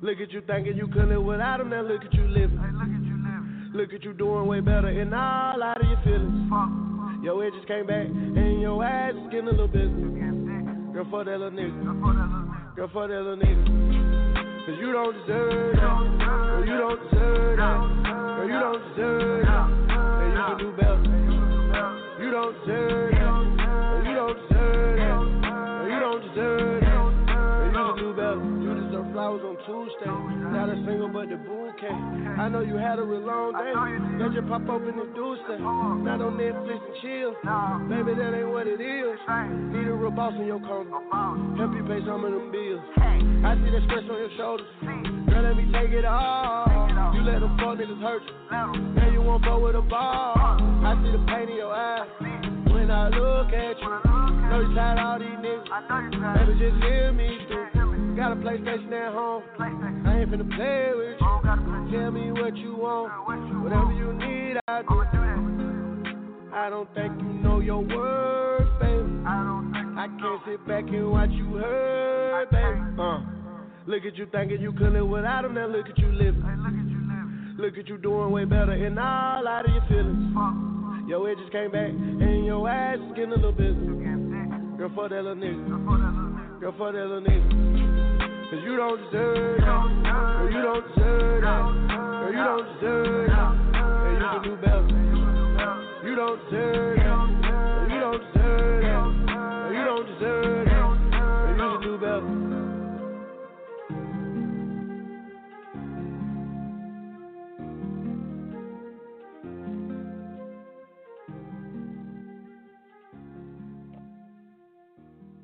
Look 0.00 0.20
at 0.20 0.30
you 0.32 0.40
thinking 0.46 0.76
you 0.76 0.86
could 0.88 1.08
live 1.08 1.22
without 1.24 1.60
him. 1.60 1.70
Now 1.70 1.82
look 1.82 2.04
at 2.04 2.14
you 2.14 2.26
living. 2.26 3.70
Look 3.74 3.92
at 3.92 4.02
you 4.04 4.14
doing 4.14 4.46
way 4.46 4.60
better 4.60 4.88
and 4.88 5.14
all 5.14 5.62
out 5.62 5.80
of 5.80 5.88
your 5.88 6.00
feelings. 6.04 6.50
Your 7.22 7.44
edges 7.44 7.64
came 7.66 7.86
back 7.86 8.06
and 8.06 8.60
your 8.62 8.82
ass 8.82 9.12
is 9.14 9.30
getting 9.30 9.48
a 9.48 9.50
little 9.50 9.68
busy. 9.68 9.92
Girl, 10.92 11.06
for 11.10 11.24
that 11.24 11.38
little 11.38 11.50
nigga. 11.50 12.76
Girl, 12.76 12.88
for 12.92 13.08
that 13.08 13.14
little 13.14 13.36
nigga. 13.36 13.87
Cause 14.68 14.76
you 14.78 14.92
don't 14.92 15.14
deserve 15.26 15.76
that. 15.76 15.80
Girl, 15.80 16.66
you 16.66 16.76
don't 16.76 17.00
deserve 17.10 17.56
that. 17.56 17.80
Girl, 18.04 18.44
you 18.44 18.58
don't 18.60 18.82
deserve 18.96 19.46
that. 19.46 19.68
And 20.20 20.32
you 20.34 20.40
can 20.44 20.58
do 20.58 20.68
better. 20.76 21.08
You 22.20 22.28
don't 22.30 22.52
deserve 22.66 23.12
that. 23.12 23.48
You 24.04 24.12
don't 24.12 24.36
deserve 24.36 24.96
that. 24.98 25.24
You 25.88 25.98
don't 26.00 26.20
deserve 26.20 26.80
that. 26.82 26.87
Flowers 29.18 29.42
on 29.42 29.58
Tuesday. 29.66 30.14
Not 30.54 30.70
a 30.70 30.78
single 30.86 31.10
but 31.10 31.26
the 31.26 31.34
bouquet. 31.42 31.90
I 32.38 32.46
know 32.48 32.60
you 32.62 32.76
had 32.78 33.00
a 33.00 33.02
real 33.02 33.26
long 33.26 33.50
day. 33.50 33.74
Let 34.22 34.30
you 34.30 34.46
pop 34.46 34.62
open 34.70 34.94
the 34.94 35.10
Tuesday. 35.10 35.58
Not 35.58 36.22
on 36.22 36.38
Netflix 36.38 36.78
and 36.78 36.94
chill. 37.02 37.34
Baby, 37.90 38.14
that 38.14 38.30
ain't 38.30 38.46
what 38.46 38.70
it 38.70 38.78
is. 38.78 39.18
Need 39.74 39.90
a 39.90 39.94
real 39.98 40.14
boss 40.14 40.38
in 40.38 40.46
your 40.46 40.62
corner. 40.62 40.94
Help 41.58 41.74
you 41.74 41.82
pay 41.90 41.98
some 42.06 42.22
of 42.22 42.30
them 42.30 42.54
bills. 42.54 42.78
I 42.94 43.58
see 43.58 43.74
that 43.74 43.82
stress 43.90 44.06
on 44.06 44.18
your 44.22 44.30
shoulders. 44.38 44.70
Girl, 44.86 45.42
let 45.42 45.58
me 45.58 45.66
take 45.74 45.90
it 45.90 46.06
all. 46.06 46.70
You 47.10 47.26
let 47.26 47.42
them 47.42 47.58
fuck 47.58 47.74
niggas 47.74 47.98
hurt 47.98 48.22
you. 48.22 48.38
Now 48.54 49.10
you 49.10 49.20
won't 49.20 49.42
go 49.42 49.58
with 49.58 49.74
a 49.74 49.82
ball. 49.82 50.38
I 50.38 50.94
see 51.02 51.10
the 51.10 51.26
pain 51.26 51.50
in 51.50 51.58
your 51.58 51.74
eyes 51.74 52.06
when 52.70 52.86
I 52.86 53.10
look 53.10 53.50
at 53.50 53.82
you. 53.82 53.90
Know 54.46 54.62
you 54.62 54.74
tired 54.78 55.02
all 55.02 55.18
these 55.18 55.42
niggas. 55.42 55.66
Baby, 56.38 56.54
just 56.62 56.78
hear 56.86 57.10
me 57.10 57.34
through. 57.50 57.77
Got 58.18 58.32
a 58.32 58.36
PlayStation 58.36 58.90
at 58.90 59.14
home. 59.14 59.44
I 59.60 60.18
ain't 60.18 60.30
finna 60.30 60.56
play 60.56 60.90
with 60.92 61.20
you. 61.20 61.96
Tell 61.96 62.10
me 62.10 62.32
what 62.32 62.56
you 62.56 62.74
want. 62.74 63.12
Whatever 63.62 63.92
you 63.92 64.12
need, 64.12 64.58
I'll 64.66 64.82
do. 64.82 64.98
I 66.52 66.68
don't 66.68 66.92
think 66.96 67.12
you 67.16 67.28
know 67.38 67.60
your 67.60 67.78
worth, 67.78 68.80
baby. 68.80 69.22
I 69.24 70.08
can't 70.18 70.42
sit 70.44 70.66
back 70.66 70.82
and 70.88 71.12
watch 71.12 71.30
you 71.30 71.54
hurt, 71.54 72.50
baby. 72.50 72.80
Uh, 73.00 73.20
look 73.86 74.04
at 74.04 74.16
you 74.16 74.26
thinking 74.32 74.60
you 74.60 74.72
could 74.72 74.94
live 74.94 75.06
without 75.06 75.44
him. 75.44 75.54
Now 75.54 75.68
look 75.68 75.86
at 75.88 75.96
you 75.96 76.10
living. 76.10 77.54
Look 77.56 77.78
at 77.78 77.86
you 77.86 77.98
doing 77.98 78.32
way 78.32 78.44
better 78.44 78.72
and 78.72 78.98
all 78.98 79.46
out 79.46 79.64
of 79.64 79.72
your 79.72 79.84
feelings. 79.86 80.34
Your 81.08 81.30
edges 81.30 81.48
came 81.52 81.70
back 81.70 81.90
and 81.90 82.44
your 82.44 82.68
ass 82.68 82.98
is 82.98 83.14
getting 83.14 83.32
a 83.32 83.36
little 83.36 83.52
bit. 83.52 83.76
Girl, 84.76 84.90
for 84.92 85.08
that 85.08 85.22
little 85.22 85.36
nigga. 85.36 86.60
Girl, 86.60 86.74
for 86.76 86.90
that 86.90 86.98
little 86.98 87.20
nigga. 87.20 87.67
Cause 88.50 88.60
you 88.64 88.76
don't 88.78 88.96
deserve 89.10 89.60
that. 89.60 89.66
Girl, 90.04 90.50
you 90.50 90.62
don't 90.62 90.94
deserve 90.94 91.42
that. 91.42 91.62
Girl, 91.92 92.32
you 92.32 92.38
don't 92.38 92.64
deserve 92.80 93.28
that. 93.28 93.52
And 93.76 94.16
you 94.16 94.28
can 94.32 94.42
do 94.42 94.56
better. 94.56 94.88
You 96.08 96.14
don't 96.16 96.40
deserve. 96.48 96.96
Girl, 96.96 97.28
you 97.92 98.00
don't 98.00 98.22
deserve 98.32 98.82
that. 98.84 99.08
You 99.70 99.84
don't 99.84 100.06
deserve 100.06 100.64
that. 100.64 100.72
Girl, 101.12 101.50
you 101.50 101.78
can 101.78 101.82
do 101.82 101.92
better. 101.98 102.47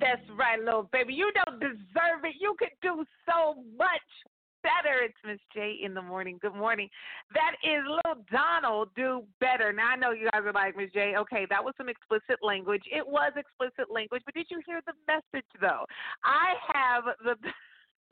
That's 0.04 0.20
right, 0.36 0.60
little 0.60 0.88
baby. 0.92 1.14
You 1.14 1.32
don't 1.32 1.58
deserve 1.58 2.24
it. 2.24 2.36
You 2.38 2.54
could 2.58 2.76
do 2.82 3.06
so 3.24 3.56
much 3.78 4.10
better. 4.60 5.00
It's 5.00 5.16
Miz 5.24 5.40
J 5.54 5.80
in 5.82 5.94
the 5.94 6.02
morning. 6.02 6.38
Good 6.42 6.54
morning. 6.54 6.90
That 7.32 7.56
is 7.64 7.80
Lil 7.88 8.20
Donald. 8.30 8.90
Do 8.96 9.24
better. 9.40 9.72
Now 9.72 9.88
I 9.88 9.96
know 9.96 10.10
you 10.10 10.28
guys 10.30 10.42
are 10.44 10.52
like 10.52 10.76
Miz 10.76 10.90
J. 10.92 11.14
Okay, 11.16 11.46
that 11.48 11.64
was 11.64 11.72
some 11.78 11.88
explicit 11.88 12.36
language. 12.42 12.82
It 12.92 13.06
was 13.06 13.32
explicit 13.34 13.90
language, 13.90 14.20
but 14.26 14.34
did 14.34 14.44
you 14.50 14.60
hear 14.66 14.82
the 14.84 14.92
message 15.08 15.48
though? 15.58 15.88
I 16.22 16.52
have 16.68 17.04
the 17.24 17.36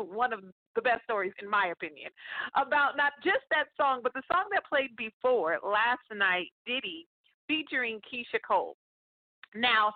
one 0.02 0.32
of 0.32 0.40
the 0.74 0.80
best 0.80 1.04
stories, 1.04 1.32
in 1.42 1.48
my 1.48 1.72
opinion, 1.76 2.08
about 2.56 2.96
not 2.96 3.12
just 3.22 3.44
that 3.50 3.68
song, 3.76 4.00
but 4.02 4.14
the 4.14 4.22
song 4.32 4.44
that 4.52 4.64
played 4.64 4.96
before 4.96 5.58
last 5.62 6.08
night, 6.16 6.48
Diddy, 6.64 7.06
featuring 7.46 8.00
Keyshia 8.00 8.40
Cole. 8.48 8.76
Now, 9.54 9.92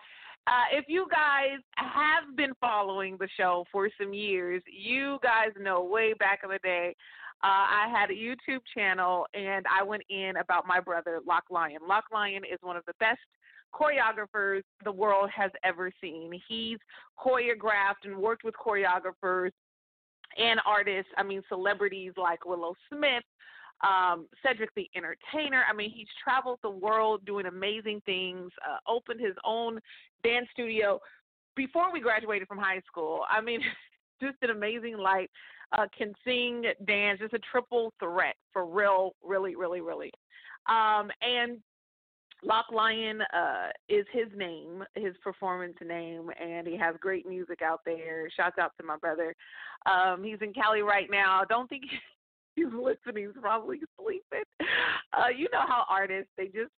uh, 0.46 0.64
if 0.72 0.85
you 0.88 1.06
guys 1.11 1.59
have 1.76 2.37
been 2.37 2.52
following 2.61 3.16
the 3.18 3.28
show 3.37 3.64
for 3.72 3.88
some 4.00 4.14
years, 4.14 4.62
you 4.66 5.18
guys 5.22 5.50
know 5.61 5.82
way 5.82 6.12
back 6.14 6.40
in 6.44 6.50
the 6.50 6.59
day, 6.62 6.94
uh, 7.42 7.46
I 7.46 7.88
had 7.90 8.11
a 8.11 8.14
YouTube 8.14 8.61
channel 8.74 9.26
and 9.35 9.66
I 9.70 9.82
went 9.82 10.02
in 10.09 10.37
about 10.37 10.66
my 10.66 10.80
brother, 10.80 11.20
Lock 11.26 11.44
Lion. 11.50 11.78
Lock 11.87 12.04
Lion 12.12 12.42
is 12.44 12.59
one 12.62 12.76
of 12.76 12.85
the 12.87 12.94
best 12.98 13.18
choreographers 13.74 14.62
the 14.85 14.92
world 14.92 15.28
has 15.35 15.50
ever 15.64 15.90
seen. 16.00 16.30
He's 16.48 16.78
choreographed 17.18 18.04
and 18.04 18.16
worked 18.16 18.44
with 18.44 18.54
choreographers 18.54 19.50
and 20.38 20.61
artists, 20.66 21.11
I 21.16 21.22
mean, 21.22 21.42
celebrities 21.48 22.12
like 22.16 22.44
Willow 22.44 22.74
Smith, 22.88 23.24
um, 23.82 24.26
Cedric 24.42 24.70
the 24.74 24.88
Entertainer. 24.96 25.64
I 25.68 25.74
mean, 25.74 25.90
he's 25.90 26.06
traveled 26.22 26.59
the 26.62 26.70
world 26.70 27.24
doing 27.26 27.46
amazing 27.46 28.02
things, 28.06 28.50
uh, 28.66 28.78
opened 28.90 29.20
his 29.20 29.35
own 29.44 29.78
dance 30.27 30.47
studio 30.53 31.01
before 31.55 31.93
we 31.93 32.01
graduated 32.01 32.49
from 32.49 32.59
high 32.59 32.81
school. 32.87 33.21
I 33.31 33.41
mean, 33.41 33.61
just 34.23 34.37
an 34.43 34.51
amazing 34.51 34.99
life. 34.99 35.29
Uh, 35.77 35.87
can 35.97 36.12
sing, 36.25 36.62
dance, 36.87 37.19
just 37.19 37.35
a 37.35 37.41
triple 37.51 37.93
threat 37.99 38.37
for 38.53 38.65
real, 38.67 39.12
really, 39.25 39.57
really, 39.57 39.81
really. 39.81 40.12
Um, 40.69 41.11
and 41.21 41.59
Lock 42.45 42.67
Lion 42.73 43.21
uh, 43.35 43.69
is 43.89 44.07
his 44.12 44.27
name, 44.37 44.85
his 44.95 45.15
performance 45.25 45.77
name, 45.85 46.31
and 46.41 46.67
he 46.67 46.77
has 46.77 46.95
great 47.01 47.27
music 47.27 47.62
out 47.62 47.81
there. 47.85 48.29
Shouts 48.37 48.59
out 48.61 48.73
to 48.79 48.87
my 48.87 48.97
brother. 48.97 49.35
Um, 49.87 50.23
he's 50.23 50.39
in 50.41 50.53
Cali 50.53 50.83
right 50.83 51.09
now. 51.11 51.43
Don't 51.49 51.69
think 51.69 51.83
he's 52.55 52.67
listening. 52.67 53.27
He's 53.27 53.41
probably 53.41 53.81
sleeping. 54.01 54.45
Uh, 55.12 55.29
you 55.37 55.49
know 55.53 55.65
how 55.67 55.85
artists 55.89 56.31
they 56.37 56.47
just 56.47 56.71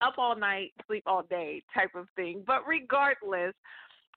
up 0.00 0.14
all 0.18 0.36
night, 0.36 0.72
sleep 0.86 1.04
all 1.06 1.22
day 1.22 1.62
type 1.74 1.94
of 1.94 2.06
thing. 2.16 2.42
But 2.46 2.66
regardless, 2.66 3.54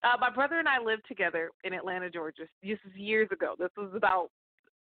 uh, 0.04 0.18
my 0.20 0.30
brother 0.30 0.60
and 0.60 0.68
I 0.68 0.80
lived 0.80 1.04
together 1.08 1.52
in 1.64 1.74
Atlanta, 1.74 2.10
Georgia. 2.10 2.44
This 2.64 2.80
is 2.88 2.96
years 2.96 3.30
ago. 3.32 3.56
This 3.58 3.70
was 3.78 3.92
about, 3.96 4.30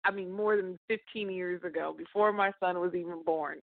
I 0.03 0.11
mean, 0.11 0.31
more 0.31 0.57
than 0.57 0.79
15 0.87 1.29
years 1.29 1.63
ago, 1.63 1.93
before 1.97 2.33
my 2.33 2.51
son 2.59 2.79
was 2.79 2.93
even 2.95 3.23
born. 3.23 3.59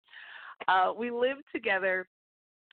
Uh, 0.68 0.92
we 0.96 1.11
lived 1.11 1.44
together 1.53 2.07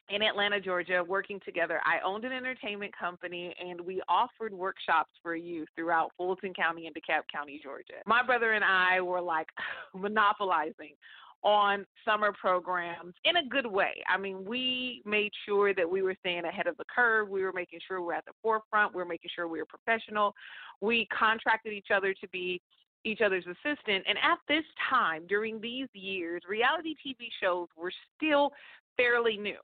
in 0.09 0.21
Atlanta, 0.21 0.59
Georgia, 0.59 1.03
working 1.07 1.39
together. 1.45 1.79
I 1.85 2.05
owned 2.05 2.25
an 2.25 2.33
entertainment 2.33 2.91
company 2.97 3.53
and 3.63 3.79
we 3.79 4.01
offered 4.09 4.53
workshops 4.53 5.11
for 5.21 5.35
youth 5.35 5.69
throughout 5.75 6.11
Fulton 6.17 6.53
County 6.53 6.87
and 6.87 6.95
DeKalb 6.95 7.21
County, 7.33 7.59
Georgia. 7.63 8.01
My 8.05 8.21
brother 8.21 8.53
and 8.53 8.65
I 8.65 8.99
were 8.99 9.21
like 9.21 9.47
monopolizing 9.95 10.95
on 11.43 11.85
summer 12.05 12.31
programs 12.31 13.13
in 13.25 13.37
a 13.37 13.45
good 13.45 13.65
way. 13.65 13.93
I 14.07 14.17
mean, 14.17 14.45
we 14.45 15.01
made 15.05 15.31
sure 15.45 15.73
that 15.73 15.89
we 15.89 16.01
were 16.01 16.15
staying 16.19 16.45
ahead 16.45 16.67
of 16.67 16.77
the 16.77 16.85
curve. 16.93 17.29
We 17.29 17.43
were 17.43 17.53
making 17.53 17.79
sure 17.85 17.99
we 17.99 18.07
were 18.07 18.13
at 18.13 18.25
the 18.25 18.31
forefront. 18.41 18.95
We 18.95 19.01
were 19.01 19.07
making 19.07 19.31
sure 19.35 19.47
we 19.47 19.59
were 19.59 19.65
professional. 19.65 20.33
We 20.81 21.07
contracted 21.17 21.73
each 21.73 21.91
other 21.93 22.13
to 22.13 22.27
be 22.29 22.61
each 23.05 23.19
other's 23.19 23.45
assistant. 23.45 24.05
And 24.07 24.17
at 24.17 24.39
this 24.47 24.63
time, 24.89 25.23
during 25.27 25.59
these 25.59 25.89
years, 25.93 26.41
reality 26.47 26.95
TV 27.05 27.27
shows 27.41 27.67
were 27.77 27.91
still 28.15 28.51
fairly 28.95 29.37
new. 29.37 29.57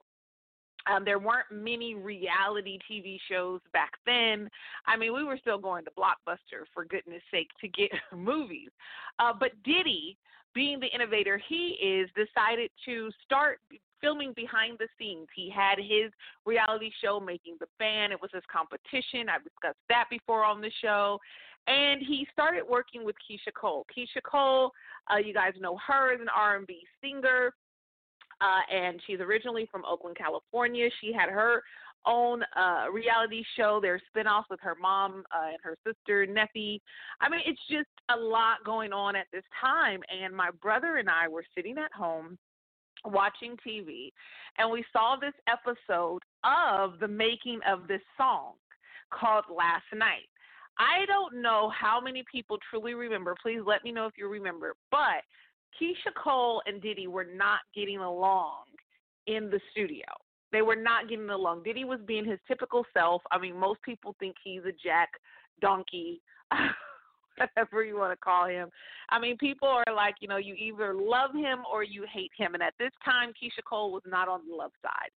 Um, 0.90 1.04
there 1.04 1.18
weren't 1.18 1.50
many 1.50 1.94
reality 1.94 2.78
TV 2.90 3.18
shows 3.30 3.60
back 3.72 3.90
then. 4.06 4.48
I 4.86 4.96
mean, 4.96 5.14
we 5.14 5.24
were 5.24 5.38
still 5.38 5.58
going 5.58 5.84
to 5.84 5.90
Blockbuster, 5.90 6.64
for 6.72 6.84
goodness 6.84 7.22
sake, 7.30 7.48
to 7.60 7.68
get 7.68 7.90
movies. 8.16 8.70
Uh, 9.18 9.32
but 9.38 9.50
Diddy, 9.64 10.16
being 10.54 10.80
the 10.80 10.88
innovator 10.88 11.40
he 11.48 11.78
is, 11.82 12.08
decided 12.16 12.70
to 12.84 13.10
start 13.24 13.60
filming 14.00 14.32
behind 14.34 14.78
the 14.78 14.88
scenes. 14.98 15.28
He 15.34 15.50
had 15.50 15.78
his 15.78 16.10
reality 16.46 16.90
show, 17.02 17.20
Making 17.20 17.56
the 17.60 17.66
Band. 17.78 18.12
It 18.12 18.20
was 18.20 18.30
his 18.32 18.42
competition. 18.50 19.28
I've 19.28 19.44
discussed 19.44 19.78
that 19.88 20.04
before 20.10 20.44
on 20.44 20.60
the 20.60 20.70
show. 20.82 21.18
And 21.66 22.00
he 22.00 22.26
started 22.32 22.62
working 22.68 23.04
with 23.04 23.16
Keyshia 23.16 23.52
Cole. 23.54 23.84
Keyshia 23.96 24.22
Cole, 24.24 24.72
uh, 25.12 25.18
you 25.18 25.34
guys 25.34 25.52
know 25.60 25.78
her 25.86 26.14
as 26.14 26.20
an 26.20 26.28
R&B 26.34 26.82
singer 27.02 27.52
uh, 28.40 28.74
and 28.74 29.00
she's 29.06 29.20
originally 29.20 29.68
from 29.70 29.84
Oakland, 29.84 30.16
California. 30.16 30.88
She 31.00 31.12
had 31.12 31.28
her 31.28 31.62
own 32.06 32.42
uh, 32.56 32.90
reality 32.90 33.42
show. 33.56 33.78
There's 33.80 34.02
spinoffs 34.14 34.44
with 34.50 34.60
her 34.60 34.74
mom 34.80 35.24
uh, 35.34 35.48
and 35.48 35.58
her 35.62 35.76
sister 35.86 36.26
Neffe. 36.26 36.80
I 37.20 37.28
mean, 37.28 37.40
it's 37.46 37.60
just 37.70 37.88
a 38.10 38.16
lot 38.16 38.64
going 38.64 38.92
on 38.92 39.16
at 39.16 39.26
this 39.32 39.44
time. 39.60 40.00
And 40.08 40.34
my 40.34 40.50
brother 40.62 40.96
and 40.96 41.08
I 41.08 41.28
were 41.28 41.44
sitting 41.54 41.78
at 41.78 41.92
home 41.92 42.38
watching 43.04 43.56
TV, 43.66 44.10
and 44.58 44.70
we 44.70 44.84
saw 44.92 45.16
this 45.16 45.32
episode 45.48 46.22
of 46.44 46.98
the 47.00 47.08
making 47.08 47.60
of 47.66 47.88
this 47.88 48.02
song 48.16 48.54
called 49.10 49.44
Last 49.48 49.84
Night. 49.94 50.28
I 50.78 51.04
don't 51.06 51.42
know 51.42 51.70
how 51.78 52.00
many 52.00 52.24
people 52.30 52.58
truly 52.70 52.94
remember. 52.94 53.34
Please 53.42 53.60
let 53.66 53.84
me 53.84 53.92
know 53.92 54.06
if 54.06 54.14
you 54.16 54.28
remember. 54.28 54.74
But 54.90 55.22
Keyshia 55.80 56.14
Cole 56.22 56.62
and 56.66 56.80
Diddy 56.80 57.06
were 57.06 57.26
not 57.34 57.60
getting 57.74 57.98
along 57.98 58.64
in 59.26 59.50
the 59.50 59.60
studio. 59.70 60.04
They 60.52 60.62
were 60.62 60.76
not 60.76 61.08
getting 61.08 61.30
along. 61.30 61.62
Diddy 61.62 61.84
was 61.84 62.00
being 62.06 62.24
his 62.24 62.38
typical 62.48 62.84
self. 62.92 63.22
I 63.30 63.38
mean, 63.38 63.58
most 63.58 63.82
people 63.82 64.14
think 64.18 64.36
he's 64.42 64.62
a 64.62 64.72
jack 64.72 65.10
donkey, 65.60 66.20
whatever 67.36 67.84
you 67.84 67.96
want 67.96 68.12
to 68.12 68.16
call 68.16 68.46
him. 68.46 68.68
I 69.10 69.18
mean, 69.20 69.36
people 69.38 69.68
are 69.68 69.94
like, 69.94 70.16
you 70.20 70.28
know, 70.28 70.38
you 70.38 70.54
either 70.54 70.94
love 70.94 71.34
him 71.34 71.60
or 71.72 71.82
you 71.82 72.04
hate 72.12 72.32
him. 72.36 72.54
And 72.54 72.62
at 72.62 72.74
this 72.78 72.92
time, 73.04 73.30
Keyshia 73.30 73.64
Cole 73.68 73.92
was 73.92 74.02
not 74.06 74.28
on 74.28 74.40
the 74.48 74.54
love 74.54 74.72
side 74.82 75.10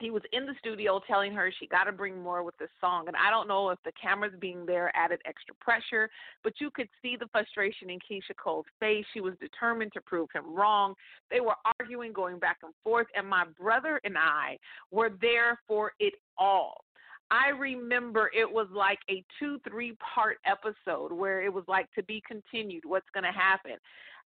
he 0.00 0.10
was 0.10 0.22
in 0.32 0.46
the 0.46 0.54
studio 0.58 1.00
telling 1.06 1.32
her 1.32 1.52
she 1.58 1.66
got 1.66 1.84
to 1.84 1.92
bring 1.92 2.22
more 2.22 2.42
with 2.42 2.56
this 2.58 2.70
song. 2.80 3.08
And 3.08 3.16
I 3.16 3.30
don't 3.30 3.48
know 3.48 3.70
if 3.70 3.78
the 3.84 3.92
cameras 4.00 4.32
being 4.40 4.64
there 4.64 4.92
added 4.94 5.20
extra 5.26 5.54
pressure, 5.60 6.08
but 6.44 6.54
you 6.60 6.70
could 6.70 6.88
see 7.02 7.16
the 7.16 7.26
frustration 7.28 7.90
in 7.90 7.98
Keyshia 7.98 8.36
Cole's 8.42 8.66
face. 8.78 9.04
She 9.12 9.20
was 9.20 9.34
determined 9.40 9.92
to 9.94 10.00
prove 10.00 10.28
him 10.32 10.54
wrong. 10.54 10.94
They 11.30 11.40
were 11.40 11.56
arguing, 11.78 12.12
going 12.12 12.38
back 12.38 12.58
and 12.62 12.72
forth, 12.84 13.06
and 13.14 13.26
my 13.26 13.44
brother 13.60 14.00
and 14.04 14.16
I 14.16 14.58
were 14.90 15.10
there 15.20 15.58
for 15.66 15.92
it 15.98 16.14
all. 16.36 16.84
I 17.30 17.50
remember 17.50 18.30
it 18.34 18.50
was 18.50 18.68
like 18.72 19.00
a 19.10 19.22
two, 19.38 19.60
three 19.68 19.96
part 20.14 20.38
episode 20.46 21.12
where 21.12 21.42
it 21.42 21.52
was 21.52 21.64
like 21.68 21.92
to 21.94 22.02
be 22.04 22.22
continued, 22.26 22.84
what's 22.86 23.08
going 23.12 23.24
to 23.24 23.32
happen. 23.32 23.76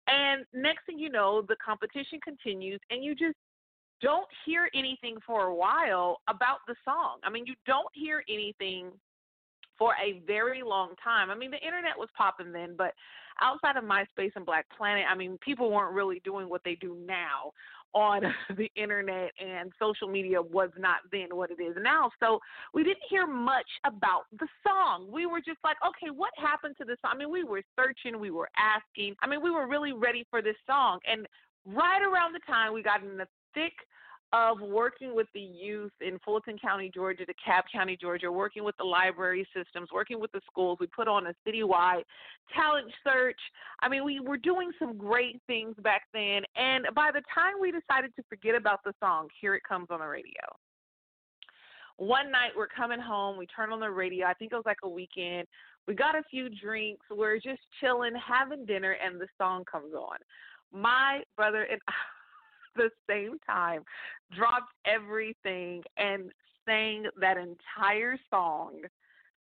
And 0.07 0.45
next 0.53 0.87
thing 0.87 0.99
you 0.99 1.11
know, 1.11 1.43
the 1.49 1.57
competition 1.65 2.19
continues, 2.23 2.81
and 2.91 3.05
you 3.05 3.15
just 3.15 3.37
don't 4.01 4.29
hear 4.45 4.69
anything 4.75 5.17
for 5.27 5.47
a 5.47 5.55
while 5.55 6.21
about 6.29 6.59
the 6.67 6.75
song. 6.85 7.19
I 7.23 7.31
mean, 7.31 7.45
you 7.47 7.55
don't 7.67 7.89
hear 7.93 8.23
anything 8.29 8.91
for 9.79 9.95
a 9.95 10.21
very 10.27 10.63
long 10.63 10.91
time. 11.03 11.31
I 11.31 11.35
mean, 11.35 11.51
the 11.51 11.59
internet 11.59 11.99
was 11.99 12.09
popping 12.17 12.53
then, 12.53 12.75
but 12.77 12.93
outside 13.41 13.77
of 13.77 13.85
MySpace 13.85 14.33
and 14.37 14.45
Black 14.45 14.67
Planet, 14.77 15.05
I 15.11 15.15
mean, 15.15 15.39
people 15.41 15.71
weren't 15.71 15.95
really 15.95 16.21
doing 16.25 16.49
what 16.49 16.63
they 16.65 16.75
do 16.75 16.97
now 17.07 17.53
on 17.95 18.23
the 18.57 18.71
internet 18.77 19.33
and 19.41 19.73
social 19.79 20.07
media 20.07 20.41
was 20.41 20.71
not 20.79 20.99
then 21.11 21.29
what 21.33 21.51
it 21.51 21.63
is 21.63 21.75
now. 21.81 22.11
So 22.21 22.41
we 22.75 22.85
didn't 22.85 23.03
hear 23.09 23.27
much 23.27 23.67
about 23.87 24.25
the 24.39 24.47
song. 24.67 25.09
We 25.11 25.27
were 25.27 25.41
just 25.41 25.59
like, 25.65 25.77
okay, 25.87 26.11
what 26.11 26.31
happened 26.37 26.77
to 26.79 26.85
this 26.85 26.99
song? 27.03 27.13
I 27.15 27.19
mean, 27.19 27.31
we 27.31 27.45
were 27.45 27.63
searching, 27.75 28.21
we 28.21 28.31
were 28.31 28.51
asking. 28.57 29.15
I 29.23 29.27
mean, 29.27 29.43
we 29.43 29.51
were 29.51 29.67
really 29.67 29.93
ready 29.93 30.27
for 30.31 30.43
this 30.43 30.57
song. 30.67 31.01
And 31.11 31.27
right 31.67 32.03
around 32.03 32.35
the 32.35 32.41
time 32.47 32.73
we 32.73 32.83
got 32.83 33.03
in 33.03 33.17
the 33.17 33.27
thick 33.55 33.73
of 34.33 34.61
working 34.61 35.15
with 35.15 35.27
the 35.35 35.41
youth 35.41 35.93
in 36.01 36.19
Fulton 36.25 36.57
County, 36.59 36.91
Georgia, 36.95 37.25
DeKalb 37.25 37.63
County, 37.73 37.99
Georgia, 38.01 38.31
working 38.31 38.63
with 38.63 38.77
the 38.77 38.85
library 38.85 39.47
systems, 39.55 39.89
working 39.93 40.21
with 40.21 40.31
the 40.31 40.41
schools. 40.49 40.79
We 40.81 40.87
put 40.87 41.09
on 41.09 41.27
a 41.27 41.35
citywide 41.47 42.03
talent 42.55 42.93
search. 43.03 43.41
I 43.81 43.89
mean, 43.89 44.05
we 44.05 44.21
were 44.21 44.37
doing 44.37 44.71
some 44.79 44.97
great 44.97 45.41
things 45.49 45.75
back 45.83 46.03
then. 46.13 46.43
And 46.55 46.87
by 46.95 47.11
the 47.13 47.23
time 47.35 47.55
we 47.61 47.73
decided 47.73 48.15
to 48.17 48.23
forget 48.29 48.55
about 48.55 48.81
the 48.85 48.93
song, 49.01 49.29
here 49.41 49.57
it 49.57 49.63
comes 49.69 49.89
on 49.91 49.99
the 49.99 50.07
radio. 50.07 50.33
One 51.97 52.31
night 52.31 52.53
we're 52.57 52.69
coming 52.69 53.01
home, 53.01 53.37
we 53.37 53.47
turn 53.47 53.73
on 53.73 53.81
the 53.81 53.91
radio. 53.91 54.27
I 54.27 54.35
think 54.35 54.53
it 54.53 54.57
was 54.57 54.65
like 54.65 54.79
a 54.85 54.89
weekend. 54.89 55.47
We 55.89 55.95
got 55.95 56.15
a 56.15 56.23
few 56.31 56.49
drinks, 56.49 57.05
we're 57.11 57.37
just 57.37 57.61
chilling, 57.81 58.13
having 58.15 58.65
dinner, 58.65 58.97
and 59.05 59.21
the 59.21 59.27
song 59.37 59.65
comes 59.71 59.93
on. 59.93 60.19
My 60.73 61.23
brother 61.37 61.65
and 61.65 61.81
I 61.89 61.93
the 62.77 62.91
same 63.09 63.39
time, 63.47 63.83
dropped 64.37 64.73
everything 64.85 65.83
and 65.97 66.31
sang 66.67 67.07
that 67.21 67.37
entire 67.37 68.19
song 68.31 68.83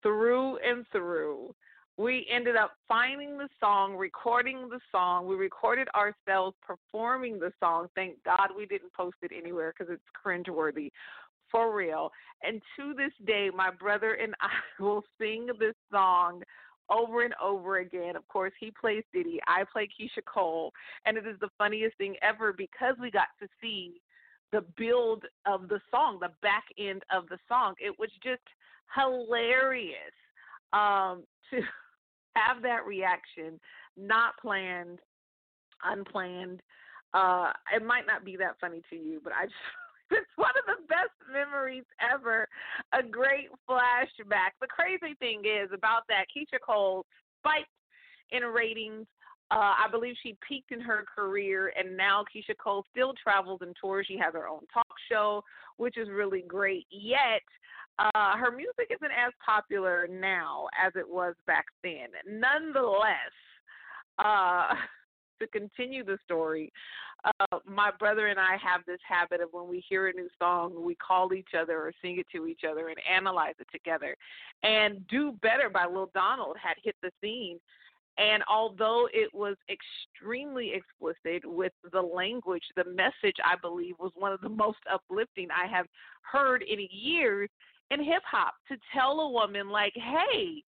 through 0.02 0.58
and 0.58 0.86
through. 0.92 1.54
We 1.98 2.28
ended 2.30 2.58
up 2.58 2.72
finding 2.90 3.38
the 3.38 3.48
song, 3.60 3.96
recording 3.96 4.68
the 4.70 4.80
song. 4.92 5.28
We 5.28 5.36
recorded 5.36 5.88
ourselves 5.96 6.56
performing 6.62 7.40
the 7.40 7.54
song. 7.60 7.88
Thank 7.96 8.22
God 8.24 8.50
we 8.56 8.66
didn't 8.66 8.92
post 8.92 9.16
it 9.22 9.32
anywhere 9.36 9.74
because 9.78 9.94
it's 9.94 10.04
cringeworthy 10.26 10.92
for 11.50 11.74
real. 11.74 12.12
And 12.44 12.62
to 12.78 12.94
this 12.94 13.14
day, 13.26 13.50
my 13.56 13.72
brother 13.72 14.16
and 14.16 14.36
I 14.42 14.50
will 14.84 15.04
sing 15.20 15.48
this 15.58 15.76
song 15.90 16.44
over 16.90 17.24
and 17.24 17.34
over 17.42 17.78
again. 17.80 18.16
Of 18.16 18.28
course, 18.28 18.54
he 18.60 18.72
plays 18.72 19.04
Diddy, 19.14 19.40
I 19.48 19.64
play 19.72 19.88
Keyshia 19.88 20.24
Cole, 20.26 20.72
and 21.06 21.18
it 21.18 21.26
is 21.26 21.40
the 21.40 21.50
funniest 21.58 21.98
thing 21.98 22.16
ever 22.22 22.54
because 22.54 22.96
we 23.00 23.12
got 23.12 23.28
to 23.42 23.48
see 23.62 24.02
the 24.52 24.64
build 24.78 25.24
of 25.46 25.68
the 25.68 25.80
song, 25.92 26.20
the 26.22 26.32
back 26.42 26.66
end 26.78 27.04
of 27.12 27.28
the 27.30 27.38
song. 27.48 27.74
It 27.80 27.98
was 28.00 28.10
just 28.24 28.42
hilarious 28.96 29.96
um, 30.74 31.24
to 31.52 31.62
have 32.36 32.62
that 32.62 32.86
reaction, 32.86 33.60
not 33.98 34.38
planned, 34.42 35.00
unplanned. 35.84 36.62
Uh, 37.14 37.52
it 37.74 37.84
might 37.84 38.06
not 38.06 38.26
be 38.26 38.36
that 38.36 38.60
funny 38.60 38.82
to 38.90 38.96
you, 38.96 39.22
but 39.24 39.34
I 39.34 39.46
just 39.46 39.56
it's 40.16 40.36
one 40.36 40.54
of 40.58 40.66
the 40.66 40.88
best 40.88 41.16
memories 41.32 41.86
ever. 42.00 42.48
A 42.94 43.04
great 43.04 43.50
flashback. 43.70 44.56
The 44.62 44.68
crazy 44.68 45.16
thing 45.20 45.44
is 45.46 45.70
about 45.74 46.04
that, 46.10 46.26
Keyshia 46.36 46.60
Cole 46.66 47.06
spiked 47.40 47.70
in 48.32 48.44
ratings. 48.44 49.06
Uh, 49.52 49.78
I 49.86 49.88
believe 49.92 50.16
she 50.24 50.36
peaked 50.48 50.72
in 50.72 50.82
her 50.82 51.06
career, 51.14 51.72
and 51.78 51.96
now 51.96 52.24
Keyshia 52.24 52.58
Cole 52.58 52.84
still 52.90 53.14
travels 53.22 53.60
and 53.62 53.76
tours. 53.80 54.08
She 54.08 54.18
has 54.18 54.34
her 54.34 54.48
own 54.48 54.62
talk 54.74 54.88
show, 55.12 55.44
which 55.78 55.98
is 55.98 56.10
really 56.10 56.44
great. 56.48 56.88
Yet, 56.90 57.44
uh, 58.00 58.38
her 58.38 58.52
music 58.52 58.90
isn't 58.90 59.12
as 59.12 59.32
popular 59.46 60.08
now 60.10 60.68
as 60.84 60.94
it 60.96 61.08
was 61.08 61.36
back 61.46 61.66
then. 61.84 62.10
Nonetheless, 62.28 63.34
uh, 64.20 64.74
to 65.40 65.48
continue 65.48 66.04
the 66.04 66.18
story, 66.24 66.72
uh, 67.26 67.60
my 67.66 67.92
brother 67.98 68.28
and 68.28 68.40
I 68.40 68.58
have 68.62 68.82
this 68.86 69.00
habit 69.08 69.42
of 69.42 69.50
when 69.52 69.68
we 69.68 69.84
hear 69.88 70.08
a 70.08 70.14
new 70.14 70.30
song, 70.40 70.86
we 70.86 70.96
call 70.96 71.34
each 71.34 71.54
other 71.60 71.80
or 71.80 71.92
sing 72.02 72.20
it 72.20 72.28
to 72.34 72.48
each 72.48 72.62
other 72.70 72.90
and 72.90 72.98
analyze 73.10 73.56
it 73.60 73.68
together. 73.72 74.16
And 74.64 75.08
Do 75.08 75.34
Better 75.42 75.70
by 75.70 75.86
Lil 75.86 76.12
Donald 76.14 76.58
had 76.62 76.76
hit 76.84 76.96
the 77.02 77.12
scene. 77.22 77.60
And 78.18 78.44
although 78.50 79.10
it 79.14 79.34
was 79.34 79.58
extremely 79.70 80.72
explicit 80.74 81.44
with 81.46 81.74
the 81.92 82.02
language, 82.02 82.64
the 82.76 82.86
message, 82.86 83.36
I 83.44 83.56
believe, 83.62 83.96
was 84.00 84.12
one 84.16 84.32
of 84.32 84.40
the 84.40 84.50
most 84.50 84.78
uplifting 84.92 85.50
I 85.52 85.68
have 85.68 85.88
heard 86.22 86.64
in 86.64 86.88
years 86.90 87.50
in 87.92 88.04
hip 88.04 88.24
hop 88.26 88.54
to 88.70 88.78
tell 88.94 89.20
a 89.20 89.30
woman, 89.30 89.70
like, 89.70 89.94
hey, 89.96 90.64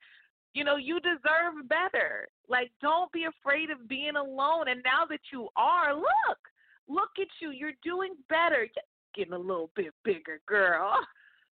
you 0.58 0.64
know, 0.64 0.78
you 0.78 1.00
deserve 1.02 1.70
better. 1.70 2.28
Like, 2.50 2.72
don't 2.82 3.12
be 3.12 3.26
afraid 3.26 3.70
of 3.70 3.88
being 3.88 4.16
alone. 4.16 4.70
And 4.70 4.82
now 4.84 5.06
that 5.08 5.20
you 5.32 5.50
are, 5.56 5.94
look, 5.94 6.40
look 6.88 7.12
at 7.22 7.28
you. 7.40 7.52
You're 7.52 7.78
doing 7.84 8.16
better. 8.28 8.62
You're 8.64 9.16
getting 9.16 9.34
a 9.34 9.38
little 9.38 9.70
bit 9.76 9.94
bigger, 10.04 10.42
girl. 10.48 10.94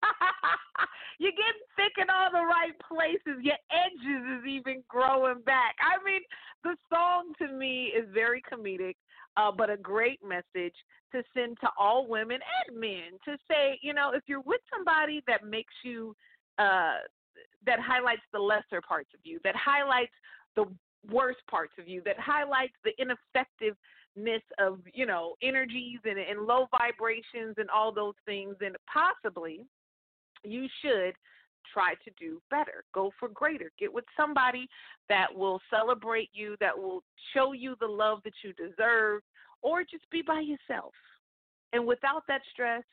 You're 1.20 1.32
getting 1.32 1.68
thick 1.76 1.92
in 2.02 2.10
all 2.10 2.32
the 2.32 2.46
right 2.46 2.72
places. 2.88 3.44
Your 3.44 3.58
edges 3.72 4.40
is 4.40 4.48
even 4.48 4.82
growing 4.88 5.42
back. 5.42 5.76
I 5.82 6.02
mean, 6.10 6.22
the 6.64 6.78
song 6.90 7.34
to 7.40 7.52
me 7.54 7.92
is 7.96 8.08
very 8.14 8.42
comedic, 8.42 8.96
uh, 9.36 9.52
but 9.52 9.70
a 9.70 9.76
great 9.76 10.22
message 10.26 10.76
to 11.12 11.24
send 11.36 11.58
to 11.60 11.68
all 11.78 12.08
women 12.08 12.40
and 12.68 12.80
men 12.80 13.20
to 13.26 13.38
say, 13.50 13.80
you 13.82 13.94
know, 13.94 14.12
if 14.14 14.24
you're 14.28 14.42
with 14.42 14.62
somebody 14.74 15.22
that 15.28 15.46
makes 15.46 15.74
you 15.84 16.16
uh 16.58 16.98
that 17.66 17.80
highlights 17.80 18.22
the 18.32 18.40
lesser 18.40 18.82
parts 18.82 19.10
of 19.14 19.20
you, 19.24 19.40
that 19.44 19.56
highlights 19.56 20.12
the 20.56 20.66
worst 21.12 21.40
parts 21.50 21.74
of 21.80 21.88
you, 21.88 22.02
that 22.06 22.20
highlights 22.20 22.74
the 22.84 22.92
ineffectiveness 23.00 24.44
of, 24.60 24.80
you 24.94 25.06
know, 25.06 25.36
energies 25.42 26.00
and, 26.06 26.18
and 26.18 26.46
low 26.46 26.68
vibrations 26.78 27.56
and 27.58 27.70
all 27.70 27.92
those 27.92 28.14
things, 28.26 28.56
and 28.62 28.76
possibly 28.92 29.66
you 30.44 30.68
should 30.82 31.14
try 31.74 31.94
to 32.04 32.12
do 32.20 32.42
better. 32.52 32.84
Go 32.94 33.12
for 33.20 33.30
greater. 33.30 33.72
Get 33.80 33.92
with 33.92 34.06
somebody 34.16 34.68
that 35.10 35.34
will 35.34 35.60
celebrate 35.70 36.30
you, 36.34 36.56
that 36.60 36.78
will 36.78 37.02
show 37.34 37.54
you 37.54 37.76
the 37.80 37.88
love 37.88 38.20
that 38.26 38.34
you 38.44 38.54
deserve, 38.54 39.22
or 39.62 39.84
just 39.84 40.10
be 40.12 40.22
by 40.22 40.42
yourself. 40.42 40.94
And 41.72 41.88
without 41.88 42.24
that 42.28 42.42
stress, 42.52 42.84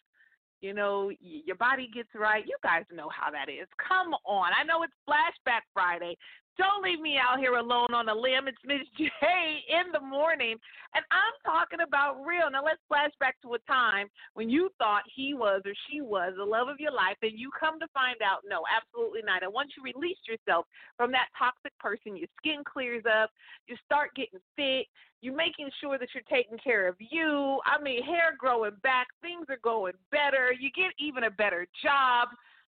you 0.60 0.74
know, 0.74 1.10
your 1.20 1.56
body 1.56 1.90
gets 1.92 2.10
right. 2.14 2.44
You 2.46 2.56
guys 2.62 2.84
know 2.92 3.08
how 3.08 3.30
that 3.30 3.48
is. 3.48 3.68
Come 3.76 4.12
on. 4.26 4.50
I 4.58 4.64
know 4.64 4.82
it's 4.82 4.92
Flashback 5.08 5.62
Friday. 5.72 6.16
Don't 6.58 6.84
leave 6.84 7.00
me 7.00 7.16
out 7.16 7.38
here 7.38 7.54
alone 7.54 7.94
on 7.94 8.10
a 8.10 8.14
limb. 8.14 8.46
It's 8.46 8.58
Miss 8.66 8.84
J 8.98 9.06
in 9.08 9.92
the 9.92 10.00
morning, 10.00 10.56
and 10.94 11.04
I'm 11.10 11.36
talking 11.42 11.80
about 11.80 12.20
real. 12.26 12.50
Now 12.50 12.62
let's 12.62 12.82
flash 12.86 13.12
back 13.18 13.40
to 13.42 13.54
a 13.54 13.58
time 13.60 14.08
when 14.34 14.50
you 14.50 14.68
thought 14.76 15.02
he 15.08 15.32
was 15.32 15.62
or 15.64 15.72
she 15.88 16.02
was 16.02 16.34
the 16.36 16.44
love 16.44 16.68
of 16.68 16.78
your 16.78 16.92
life, 16.92 17.16
and 17.22 17.38
you 17.38 17.50
come 17.58 17.80
to 17.80 17.86
find 17.94 18.20
out, 18.20 18.40
no, 18.44 18.60
absolutely 18.68 19.22
not. 19.24 19.42
And 19.42 19.54
once 19.54 19.70
you 19.76 19.82
release 19.82 20.20
yourself 20.28 20.66
from 20.98 21.12
that 21.12 21.28
toxic 21.38 21.72
person, 21.78 22.16
your 22.16 22.28
skin 22.36 22.62
clears 22.64 23.04
up, 23.08 23.30
you 23.66 23.76
start 23.86 24.10
getting 24.14 24.40
fit, 24.56 24.84
you're 25.22 25.36
making 25.36 25.68
sure 25.80 25.98
that 25.98 26.08
you're 26.14 26.28
taking 26.28 26.58
care 26.58 26.88
of 26.88 26.96
you. 26.98 27.60
I 27.64 27.80
mean, 27.82 28.02
hair 28.02 28.34
growing 28.38 28.76
back, 28.82 29.06
things 29.40 29.46
are 29.50 29.60
going 29.62 29.92
better. 30.10 30.52
You 30.52 30.70
get 30.74 30.92
even 30.98 31.24
a 31.24 31.30
better 31.30 31.66
job. 31.82 32.28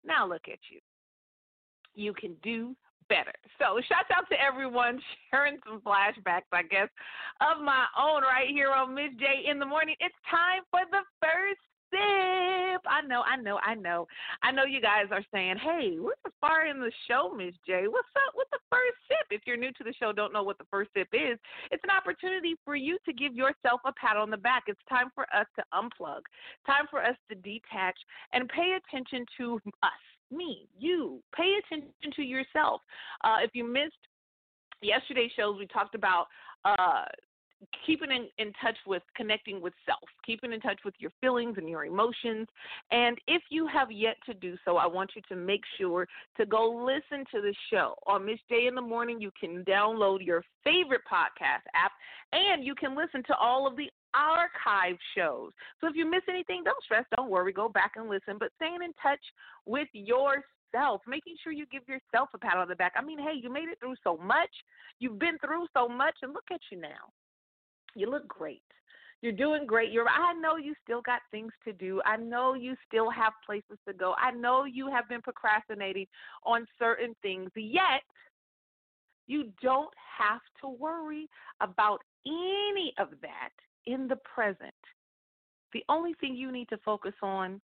Now 0.06 0.28
look 0.28 0.44
at 0.48 0.60
you. 0.70 0.80
You 1.94 2.14
can 2.14 2.36
do 2.44 2.76
better. 3.10 3.34
So 3.60 3.80
shout 3.88 4.06
out 4.16 4.30
to 4.30 4.36
everyone 4.42 5.00
sharing 5.32 5.58
some 5.68 5.82
flashbacks, 5.82 6.50
I 6.52 6.64
guess, 6.64 6.90
of 7.42 7.64
my 7.64 7.86
own 8.00 8.24
right 8.24 8.48
here 8.50 8.72
on 8.72 8.96
Miz 8.96 9.12
J 9.20 9.50
in 9.50 9.60
the 9.60 9.66
morning. 9.66 9.96
It's 10.00 10.16
time 10.30 10.64
for 10.72 10.82
the 10.90 11.04
first 11.20 11.62
sip. 11.92 12.82
I 12.88 13.02
know, 13.06 13.22
I 13.22 13.36
know, 13.38 13.60
I 13.64 13.76
know. 13.76 14.08
I 14.42 14.52
know 14.52 14.64
you 14.64 14.82
guys 14.82 15.06
are 15.12 15.24
saying, 15.34 15.58
hey, 15.58 15.98
we're 16.00 16.14
far 16.40 16.66
in 16.66 16.80
the 16.80 16.92
show, 17.08 17.34
Miz 17.36 17.54
J. 17.66 17.84
What's 17.88 18.08
up 18.28 18.34
with 18.36 18.48
the 18.52 18.60
first 18.70 18.98
sip? 19.08 19.28
If 19.30 19.42
you're 19.46 19.58
new 19.58 19.72
to 19.74 19.84
the 19.84 19.94
show, 20.00 20.12
don't 20.12 20.34
know 20.34 20.44
what 20.44 20.58
the 20.58 20.66
first 20.72 20.90
sip 20.96 21.10
is, 21.14 21.38
it's 21.70 21.84
an 21.84 21.92
opportunity 21.92 22.56
for 22.66 22.76
you 22.76 22.98
to 23.06 23.14
give 23.14 23.36
yourself 23.36 23.82
a 23.86 23.94
pat 23.94 24.18
on 24.18 24.32
the 24.32 24.38
back. 24.38 24.64
It's 24.68 24.80
time 24.90 25.10
for 25.14 25.24
us 25.36 25.46
to 25.58 25.64
unplug, 25.74 26.22
time 26.66 26.88
for 26.90 27.04
us 27.04 27.16
to 27.30 27.36
detach 27.36 27.98
and 28.34 28.50
pay 28.50 28.78
attention 28.78 29.26
to 29.38 29.60
us, 29.84 29.92
me, 30.32 30.68
you. 30.80 31.22
Pay 31.36 31.60
attention 31.66 31.92
to 32.16 32.24
yourself. 32.24 32.82
Uh, 33.24 33.38
if 33.44 33.52
you 33.54 33.64
missed 33.64 33.94
yesterday's 34.82 35.32
shows, 35.36 35.58
we 35.60 35.68
talked 35.68 35.96
about 35.96 36.28
uh, 36.66 37.06
keeping 37.86 38.12
in, 38.12 38.28
in 38.38 38.54
touch 38.62 38.78
with 38.88 39.04
connecting 39.16 39.62
with 39.62 39.74
self, 39.86 40.00
keeping 40.26 40.52
in 40.54 40.60
touch 40.60 40.80
with 40.84 40.96
your 41.00 41.12
feelings 41.22 41.56
and 41.58 41.70
your 41.70 41.86
emotions. 41.86 42.48
And 42.92 43.18
if 43.28 43.44
you 43.50 43.68
have 43.68 43.92
yet 43.92 44.18
to 44.26 44.34
do 44.34 44.56
so, 44.66 44.78
I 44.78 44.88
want 44.88 45.12
you 45.16 45.22
to 45.30 45.36
make 45.36 45.62
sure 45.78 46.08
to 46.38 46.46
go 46.46 46.70
listen 46.70 47.26
to 47.32 47.42
the 47.42 47.54
show. 47.72 47.96
On 48.08 48.26
Miz 48.26 48.40
J 48.50 48.68
in 48.68 48.76
the 48.76 48.82
Morning, 48.82 49.22
you 49.22 49.32
can 49.40 49.64
download 49.66 50.26
your 50.26 50.44
favorite 50.64 51.02
podcast 51.12 51.66
app 51.76 51.92
and 52.34 52.64
you 52.64 52.76
can 52.76 52.96
listen 52.96 53.24
to 53.28 53.36
all 53.36 53.68
of 53.68 53.76
the 53.76 53.90
archive 54.14 54.98
shows. 55.16 55.52
So 55.80 55.88
if 55.88 55.96
you 55.96 56.10
miss 56.10 56.24
anything, 56.30 56.64
don't 56.64 56.84
stress, 56.84 57.06
don't 57.16 57.30
worry, 57.30 57.54
go 57.54 57.70
back 57.70 57.94
and 57.96 58.10
listen. 58.10 58.38
But 58.40 58.52
staying 58.56 58.80
in 58.84 58.94
touch 59.02 59.22
with 59.66 59.88
yourself, 59.94 61.02
making 61.08 61.36
sure 61.44 61.54
you 61.54 61.66
give 61.72 61.84
yourself 61.88 62.30
a 62.34 62.38
pat 62.38 62.58
on 62.58 62.68
the 62.68 62.76
back. 62.76 62.94
I 62.96 63.04
mean, 63.04 63.20
hey, 63.20 63.40
you 63.42 63.52
made 63.52 63.70
it 63.70 63.80
through 63.80 63.96
so 64.04 64.18
much. 64.18 64.50
You've 65.00 65.20
been 65.20 65.38
through 65.40 65.68
so 65.76 65.88
much, 65.88 66.16
and 66.22 66.34
look 66.34 66.46
at 66.52 66.62
you 66.72 66.80
now. 66.80 67.12
You 67.96 68.10
look 68.10 68.28
great. 68.28 68.62
You're 69.22 69.32
doing 69.32 69.68
great. 69.68 69.92
You're 69.92 70.08
I 70.10 70.34
know 70.34 70.58
you 70.58 70.74
still 70.84 71.02
got 71.02 71.22
things 71.30 71.52
to 71.66 71.74
do. 71.74 72.02
I 72.06 72.18
know 72.18 72.56
you 72.56 72.76
still 72.88 73.10
have 73.12 73.34
places 73.46 73.78
to 73.88 73.94
go. 73.94 74.16
I 74.18 74.32
know 74.32 74.66
you 74.66 74.90
have 74.90 75.08
been 75.08 75.22
procrastinating 75.22 76.08
on 76.44 76.66
certain 76.80 77.16
things. 77.22 77.52
Yet 77.56 78.02
you 79.28 79.52
don't 79.62 79.94
have 80.20 80.42
to 80.62 80.70
worry 80.70 81.30
about 81.62 82.00
any 82.26 82.94
of 82.98 83.10
that 83.22 83.52
in 83.86 84.08
the 84.08 84.18
present. 84.34 84.74
The 85.74 85.84
only 85.88 86.14
thing 86.16 86.36
you 86.36 86.52
need 86.52 86.70
to 86.70 86.78
focus 86.84 87.14
on 87.22 87.62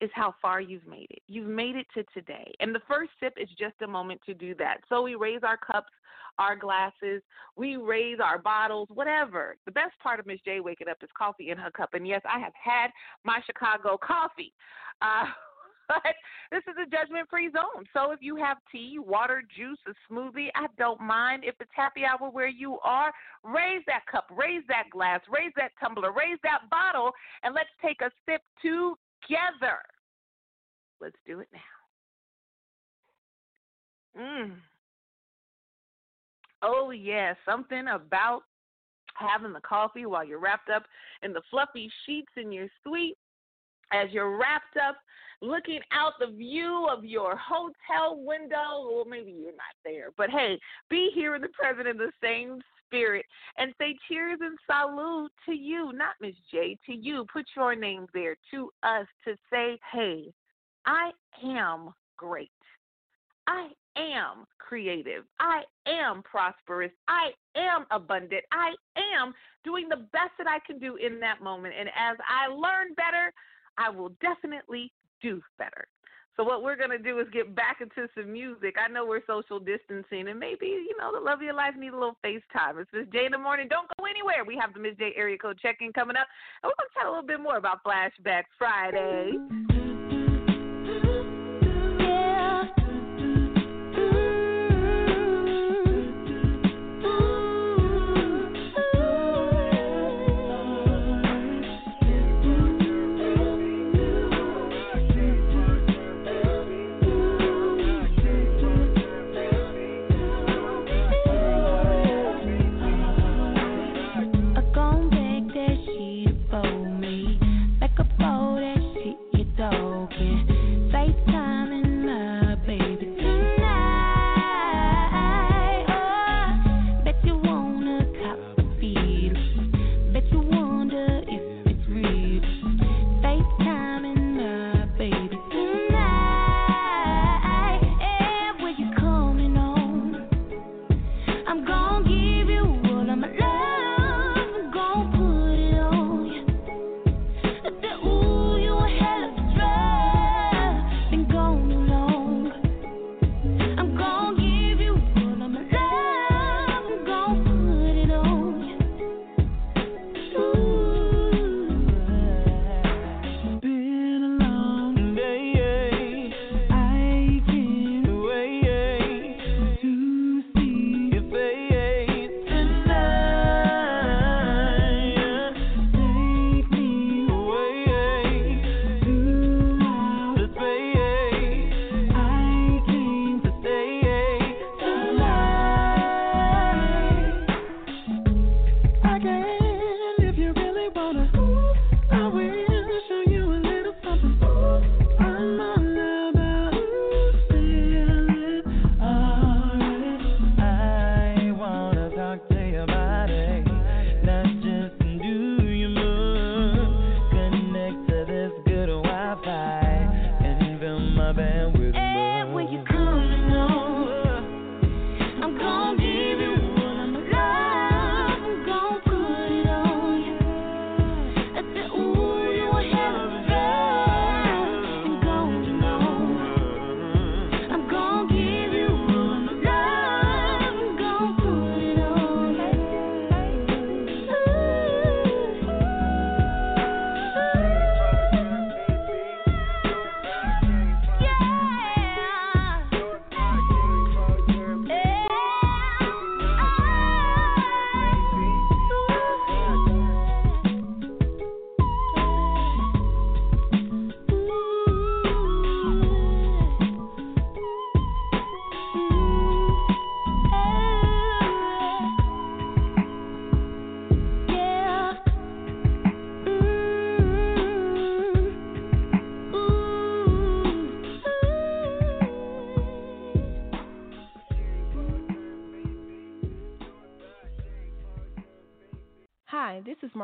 is 0.00 0.10
how 0.14 0.34
far 0.42 0.60
you've 0.60 0.86
made 0.86 1.06
it. 1.10 1.22
You've 1.26 1.48
made 1.48 1.76
it 1.76 1.86
to 1.94 2.04
today. 2.12 2.52
And 2.60 2.74
the 2.74 2.82
first 2.88 3.10
sip 3.20 3.34
is 3.40 3.48
just 3.58 3.74
a 3.82 3.86
moment 3.86 4.20
to 4.26 4.34
do 4.34 4.54
that. 4.56 4.78
So 4.88 5.02
we 5.02 5.14
raise 5.14 5.40
our 5.42 5.56
cups, 5.56 5.92
our 6.38 6.54
glasses, 6.54 7.22
we 7.56 7.76
raise 7.76 8.18
our 8.22 8.38
bottles, 8.38 8.88
whatever. 8.92 9.56
The 9.64 9.72
best 9.72 9.92
part 10.02 10.20
of 10.20 10.26
Miz 10.26 10.38
J 10.44 10.60
waking 10.60 10.88
up 10.88 10.98
is 11.02 11.08
coffee 11.16 11.50
in 11.50 11.56
her 11.56 11.70
cup. 11.70 11.94
And 11.94 12.06
yes, 12.06 12.20
I 12.30 12.38
have 12.38 12.52
had 12.62 12.88
my 13.24 13.40
Chicago 13.46 13.98
coffee. 14.02 14.52
Uh, 15.00 15.24
but 15.88 16.14
this 16.50 16.62
is 16.68 16.74
a 16.82 16.90
judgment 16.90 17.28
free 17.30 17.50
zone. 17.50 17.86
So 17.94 18.10
if 18.10 18.18
you 18.20 18.36
have 18.36 18.58
tea, 18.70 18.98
water, 18.98 19.42
juice, 19.56 19.78
a 19.86 20.12
smoothie, 20.12 20.48
I 20.54 20.66
don't 20.76 21.00
mind. 21.00 21.44
If 21.44 21.54
it's 21.60 21.70
happy 21.74 22.02
hour 22.04 22.28
where 22.30 22.48
you 22.48 22.78
are, 22.84 23.12
raise 23.44 23.82
that 23.86 24.04
cup, 24.10 24.26
raise 24.36 24.62
that 24.68 24.84
glass, 24.90 25.20
raise 25.30 25.52
that 25.56 25.70
tumbler, 25.80 26.12
raise 26.12 26.38
that 26.42 26.68
bottle, 26.70 27.12
and 27.42 27.54
let's 27.54 27.70
take 27.80 28.00
a 28.00 28.10
sip 28.28 28.42
together. 29.26 29.78
Let's 31.00 31.16
do 31.26 31.40
it 31.40 31.48
now. 31.52 31.58
Mm. 34.22 34.52
Oh, 36.62 36.90
yeah, 36.90 37.34
something 37.44 37.86
about 37.88 38.42
having 39.14 39.52
the 39.52 39.60
coffee 39.60 40.06
while 40.06 40.24
you're 40.24 40.40
wrapped 40.40 40.70
up 40.70 40.84
in 41.22 41.32
the 41.32 41.42
fluffy 41.50 41.90
sheets 42.04 42.32
in 42.36 42.52
your 42.52 42.68
suite 42.82 43.16
as 43.92 44.08
you're 44.10 44.36
wrapped 44.36 44.76
up 44.82 44.96
looking 45.42 45.80
out 45.92 46.14
the 46.18 46.34
view 46.34 46.88
of 46.90 47.04
your 47.04 47.36
hotel 47.36 48.16
window. 48.16 48.90
Well, 48.90 49.04
maybe 49.08 49.32
you're 49.32 49.52
not 49.52 49.76
there, 49.84 50.10
but 50.16 50.30
hey, 50.30 50.58
be 50.88 51.10
here 51.14 51.34
in 51.34 51.42
the 51.42 51.48
present 51.48 51.86
in 51.86 51.96
the 51.96 52.12
same 52.22 52.60
spirit 52.86 53.24
and 53.58 53.74
say 53.78 53.96
cheers 54.08 54.38
and 54.40 54.58
salute 54.70 55.32
to 55.46 55.52
you, 55.52 55.92
not 55.92 56.14
Miz 56.20 56.34
J, 56.50 56.78
to 56.86 56.92
you. 56.92 57.26
Put 57.32 57.44
your 57.56 57.74
name 57.74 58.06
there 58.14 58.36
to 58.52 58.70
us 58.82 59.06
to 59.24 59.36
say, 59.52 59.78
hey, 59.92 60.32
I 60.86 61.10
am 61.44 61.90
great. 62.16 62.50
I 63.46 63.68
am 63.96 64.44
creative. 64.58 65.24
I 65.38 65.62
am 65.86 66.22
prosperous. 66.22 66.92
I 67.08 67.30
am 67.56 67.86
abundant. 67.90 68.42
I 68.52 68.74
am 69.16 69.32
doing 69.64 69.88
the 69.88 70.08
best 70.12 70.32
that 70.38 70.48
I 70.48 70.58
can 70.66 70.78
do 70.78 70.96
in 70.96 71.20
that 71.20 71.42
moment. 71.42 71.74
And 71.78 71.88
as 71.88 72.16
I 72.28 72.48
learn 72.48 72.94
better, 72.94 73.32
I 73.78 73.90
will 73.90 74.10
definitely 74.20 74.92
do 75.22 75.40
better. 75.58 75.86
So 76.36 76.44
what 76.44 76.62
we're 76.62 76.76
gonna 76.76 76.98
do 76.98 77.18
is 77.18 77.26
get 77.32 77.54
back 77.54 77.80
into 77.80 78.08
some 78.14 78.32
music. 78.32 78.76
I 78.78 78.92
know 78.92 79.06
we're 79.06 79.24
social 79.26 79.58
distancing, 79.58 80.28
and 80.28 80.38
maybe 80.38 80.66
you 80.66 80.94
know 80.98 81.10
the 81.12 81.20
love 81.20 81.38
of 81.38 81.42
your 81.42 81.54
life 81.54 81.74
need 81.78 81.92
a 81.92 81.98
little 81.98 82.18
FaceTime. 82.22 82.80
It's 82.80 82.92
Miz 82.92 83.06
J 83.12 83.26
in 83.26 83.32
the 83.32 83.38
morning. 83.38 83.68
Don't 83.68 83.88
go 83.98 84.04
anywhere. 84.04 84.44
We 84.46 84.56
have 84.60 84.74
the 84.74 84.80
Miz 84.80 84.96
J 84.98 85.12
area 85.16 85.38
code 85.38 85.58
check-in 85.60 85.92
coming 85.94 86.16
up, 86.16 86.26
and 86.62 86.70
we're 86.70 86.76
gonna 86.76 86.90
chat 86.94 87.06
a 87.06 87.10
little 87.10 87.26
bit 87.26 87.40
more 87.40 87.56
about 87.56 87.82
Flashback 87.82 88.44
Friday. 88.58 89.65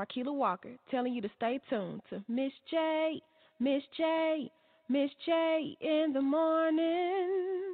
Marquita 0.02 0.32
Walker, 0.32 0.76
telling 0.90 1.14
you 1.14 1.22
to 1.22 1.30
stay 1.36 1.60
tuned 1.70 2.02
to 2.10 2.22
Miz 2.28 2.50
J, 2.70 3.22
Miz 3.60 3.82
J, 3.96 4.50
Miz 4.88 5.10
J 5.24 5.76
in 5.80 6.12
the 6.12 6.20
morning. 6.20 7.71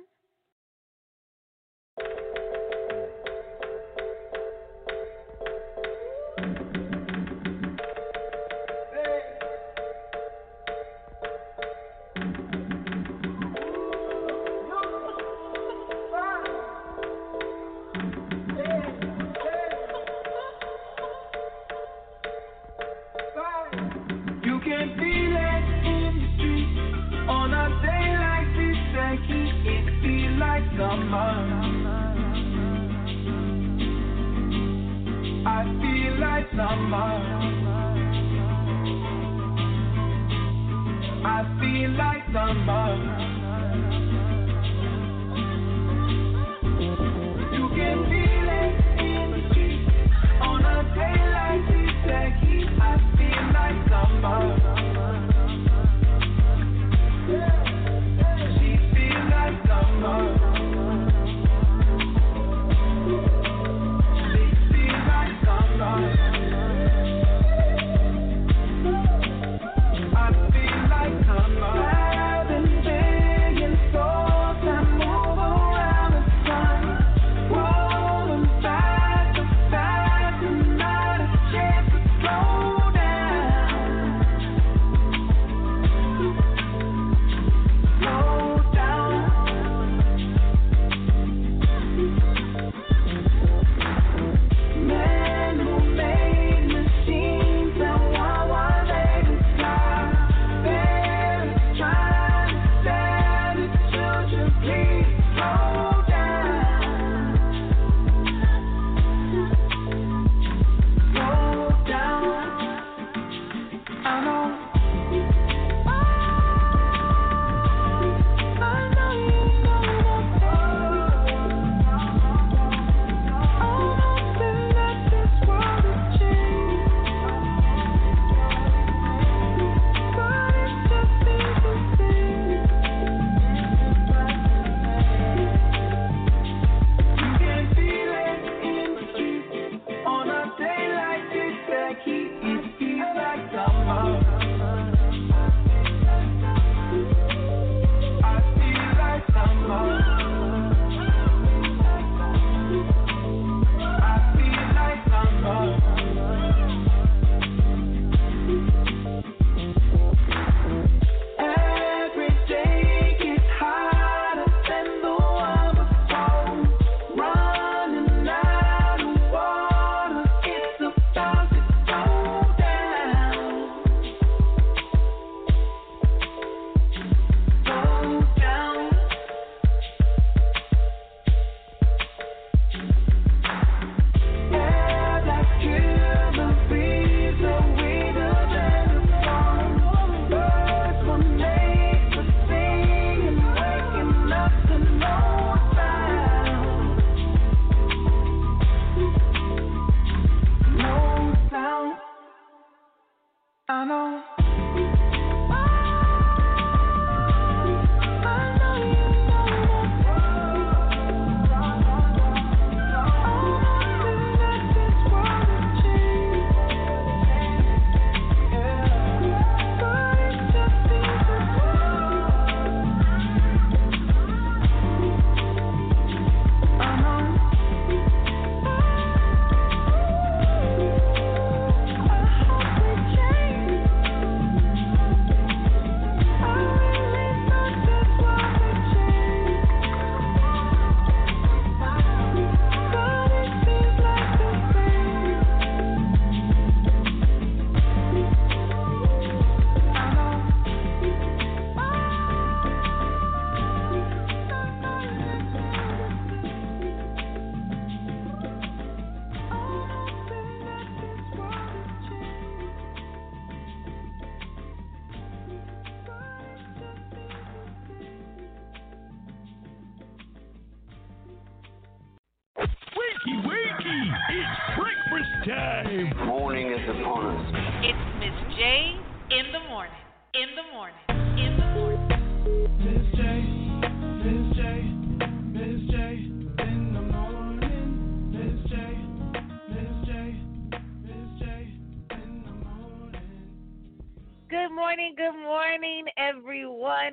not 36.59 36.77
mine. 36.91 37.28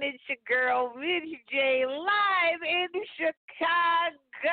It's 0.07 0.21
your 0.29 0.37
girl, 0.47 0.93
Miz 0.95 1.23
J, 1.49 1.83
live 1.87 2.61
in 2.61 3.01
Chicago. 3.17 4.51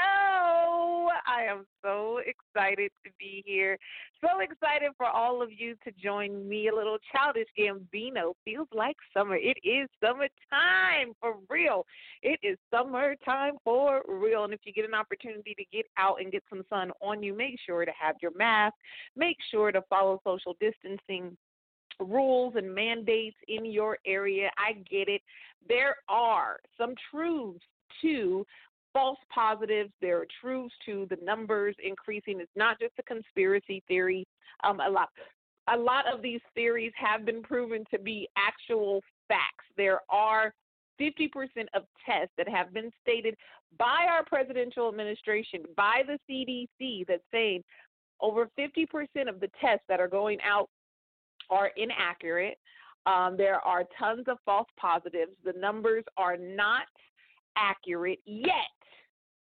I 1.27 1.43
am 1.47 1.67
so 1.85 2.21
excited 2.25 2.91
to 3.05 3.11
be 3.19 3.43
here. 3.45 3.77
So 4.23 4.41
excited 4.41 4.93
for 4.97 5.05
all 5.05 5.43
of 5.43 5.51
you 5.53 5.75
to 5.85 5.93
join 6.03 6.49
me. 6.49 6.69
A 6.69 6.75
little 6.75 6.97
childish 7.13 7.49
Gambino 7.59 8.33
feels 8.47 8.69
like 8.73 8.97
summer. 9.13 9.37
It 9.37 9.59
is 9.63 9.91
summertime 10.03 11.13
for 11.21 11.35
real. 11.51 11.85
It 12.23 12.41
is 12.43 12.57
summertime 12.73 13.59
for 13.63 14.01
real. 14.09 14.45
And 14.45 14.55
if 14.55 14.61
you 14.65 14.73
get 14.73 14.87
an 14.87 14.95
opportunity 14.95 15.55
to 15.59 15.65
get 15.71 15.85
out 15.99 16.23
and 16.23 16.33
get 16.33 16.45
some 16.49 16.63
sun 16.71 16.93
on 17.03 17.23
you, 17.23 17.37
make 17.37 17.57
sure 17.67 17.85
to 17.85 17.93
have 18.01 18.17
your 18.23 18.35
mask. 18.35 18.77
Make 19.17 19.37
sure 19.51 19.71
to 19.71 19.83
follow 19.91 20.19
social 20.25 20.57
distancing 20.61 21.37
rules 22.03 22.55
and 22.57 22.75
mandates 22.75 23.37
in 23.49 23.65
your 23.65 23.99
area. 24.07 24.51
I 24.59 24.73
get 24.91 25.09
it. 25.09 25.23
There 25.69 25.97
are 26.09 26.59
some 26.79 26.95
truths 27.11 27.65
to 28.03 28.45
false 28.93 29.19
positives. 29.33 29.93
There 30.01 30.19
are 30.19 30.27
truths 30.41 30.75
to 30.87 31.07
the 31.11 31.19
numbers 31.25 31.75
increasing. 31.83 32.41
It's 32.41 32.51
not 32.57 32.79
just 32.79 32.93
a 32.99 33.03
conspiracy 33.03 33.83
theory. 33.89 34.27
Um, 34.65 34.81
a 34.81 34.91
lot, 34.91 35.09
a 35.73 35.77
lot 35.77 36.13
of 36.13 36.23
these 36.23 36.41
theories 36.55 36.93
have 36.97 37.25
been 37.25 37.43
proven 37.43 37.85
to 37.91 37.99
be 37.99 38.29
actual 38.37 39.03
facts. 39.29 39.65
There 39.77 40.01
are 40.11 40.53
50% 41.01 41.31
of 41.75 41.85
tests 42.05 42.33
that 42.37 42.49
have 42.49 42.73
been 42.73 42.91
stated 43.01 43.35
by 43.79 44.07
our 44.11 44.25
presidential 44.25 44.89
administration, 44.89 45.63
by 45.77 46.03
the 46.07 46.19
CDC, 46.29 47.07
that's 47.07 47.23
saying 47.33 47.63
over 48.21 48.49
50% 48.59 48.87
of 49.29 49.41
the 49.41 49.51
tests 49.61 49.85
that 49.89 50.01
are 50.01 50.09
going 50.09 50.39
out 50.45 50.69
are 51.53 51.71
inaccurate. 51.77 52.59
Um, 53.07 53.37
there 53.37 53.61
are 53.61 53.85
tons 53.99 54.25
of 54.27 54.39
false 54.45 54.69
positives. 54.77 55.33
The 55.45 55.53
numbers 55.53 56.05
are 56.17 56.37
not 56.37 56.87
accurate 57.57 58.21
yet 58.25 58.73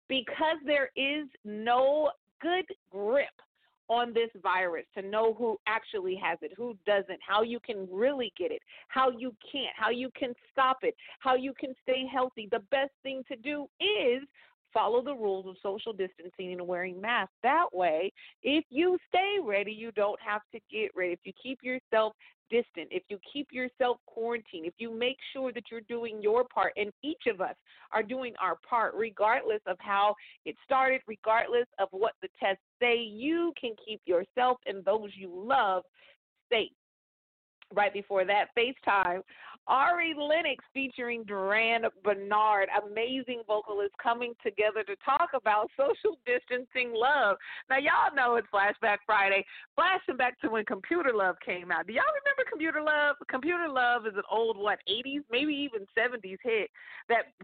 because 0.08 0.56
there 0.64 0.90
is 0.96 1.26
no 1.44 2.10
good 2.40 2.66
grip 2.90 3.28
on 3.88 4.12
this 4.12 4.30
virus 4.42 4.84
to 4.94 5.02
know 5.02 5.34
who 5.34 5.56
actually 5.66 6.16
has 6.16 6.38
it, 6.42 6.52
who 6.56 6.76
doesn't, 6.86 7.18
how 7.26 7.42
you 7.42 7.60
can 7.60 7.88
really 7.90 8.32
get 8.36 8.50
it, 8.50 8.60
how 8.88 9.10
you 9.10 9.34
can't, 9.50 9.74
how 9.76 9.90
you 9.90 10.10
can 10.18 10.34
stop 10.52 10.78
it, 10.82 10.94
how 11.20 11.34
you 11.34 11.52
can 11.58 11.72
stay 11.82 12.04
healthy. 12.12 12.48
The 12.50 12.62
best 12.70 12.90
thing 13.02 13.22
to 13.28 13.36
do 13.36 13.66
is 13.80 14.22
follow 14.76 15.00
the 15.00 15.14
rules 15.14 15.46
of 15.46 15.56
social 15.62 15.94
distancing 15.94 16.52
and 16.52 16.66
wearing 16.66 17.00
masks. 17.00 17.32
That 17.42 17.66
way, 17.72 18.12
if 18.42 18.62
you 18.68 18.98
stay 19.08 19.36
ready, 19.42 19.72
you 19.72 19.90
don't 19.92 20.20
have 20.20 20.42
to 20.52 20.60
get 20.70 20.90
ready. 20.94 21.14
If 21.14 21.20
you 21.24 21.32
keep 21.42 21.60
yourself 21.62 22.12
distant, 22.50 22.88
if 22.90 23.02
you 23.08 23.18
keep 23.32 23.48
yourself 23.50 23.96
quarantined, 24.06 24.66
if 24.66 24.74
you 24.76 24.92
make 24.92 25.16
sure 25.32 25.50
that 25.54 25.64
you're 25.70 25.80
doing 25.88 26.20
your 26.20 26.44
part, 26.44 26.74
and 26.76 26.92
each 27.02 27.22
of 27.26 27.40
us 27.40 27.54
are 27.90 28.02
doing 28.02 28.34
our 28.38 28.58
part, 28.68 28.92
regardless 28.94 29.62
of 29.66 29.78
how 29.80 30.14
it 30.44 30.54
started, 30.62 31.00
regardless 31.06 31.66
of 31.78 31.88
what 31.92 32.12
the 32.20 32.28
tests 32.38 32.62
say, 32.78 32.98
you 32.98 33.54
can 33.58 33.72
keep 33.82 34.02
yourself 34.04 34.58
and 34.66 34.84
those 34.84 35.08
you 35.16 35.30
love 35.34 35.84
safe. 36.52 36.70
Right 37.74 37.92
before 37.92 38.24
that, 38.24 38.46
FaceTime, 38.56 39.22
Ari 39.66 40.14
Lennox 40.16 40.64
featuring 40.72 41.24
Durand 41.24 41.86
Bernarr, 42.04 42.66
amazing 42.86 43.42
vocalists 43.46 43.96
coming 44.00 44.34
together 44.42 44.84
to 44.84 44.94
talk 45.04 45.30
about 45.34 45.70
social 45.76 46.16
distancing 46.24 46.92
love. 46.94 47.36
Now, 47.68 47.78
y'all 47.78 48.14
know 48.14 48.36
it's 48.36 48.46
Flashback 48.54 48.98
Friday. 49.04 49.44
Flashing 49.74 50.16
back 50.16 50.40
to 50.40 50.50
when 50.50 50.64
Computer 50.64 51.10
Love 51.12 51.34
came 51.44 51.72
out. 51.72 51.88
Do 51.88 51.94
y'all 51.94 52.04
remember 52.22 52.48
Computer 52.48 52.80
Love? 52.80 53.16
Computer 53.28 53.68
Love 53.68 54.06
is 54.06 54.14
an 54.14 54.22
old, 54.30 54.56
what, 54.56 54.78
80s, 54.88 55.22
maybe 55.30 55.52
even 55.52 55.86
70s 55.98 56.38
hit 56.44 56.70
that 57.08 57.34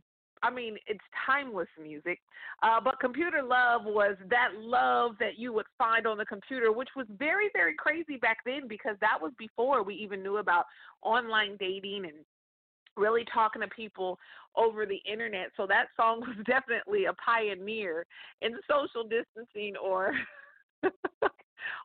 I 0.43 0.51
mean, 0.51 0.76
it's 0.86 1.05
timeless 1.26 1.68
music. 1.80 2.20
Uh, 2.62 2.80
but 2.80 2.99
computer 3.01 3.43
love 3.43 3.82
was 3.84 4.16
that 4.28 4.49
love 4.59 5.12
that 5.20 5.38
you 5.38 5.53
would 5.53 5.66
find 5.78 6.07
on 6.07 6.18
the 6.18 6.24
computer, 6.24 6.72
which 6.72 6.88
was 6.97 7.07
very, 7.18 7.49
very 7.53 7.74
crazy 7.74 8.16
back 8.16 8.38
then 8.45 8.66
because 8.68 8.97
that 9.01 9.18
was 9.20 9.32
before 9.38 9.82
we 9.82 9.95
even 9.95 10.22
knew 10.22 10.38
about 10.38 10.64
online 11.03 11.57
dating 11.59 12.05
and 12.05 12.24
really 12.97 13.24
talking 13.32 13.62
to 13.62 13.68
people 13.68 14.18
over 14.57 14.84
the 14.84 15.01
internet. 15.11 15.49
So 15.57 15.66
that 15.66 15.86
song 15.97 16.20
was 16.20 16.36
definitely 16.47 17.07
a 17.07 17.12
pioneer 17.14 18.05
in 18.40 18.53
social 18.68 19.09
distancing 19.09 19.74
or 19.82 20.12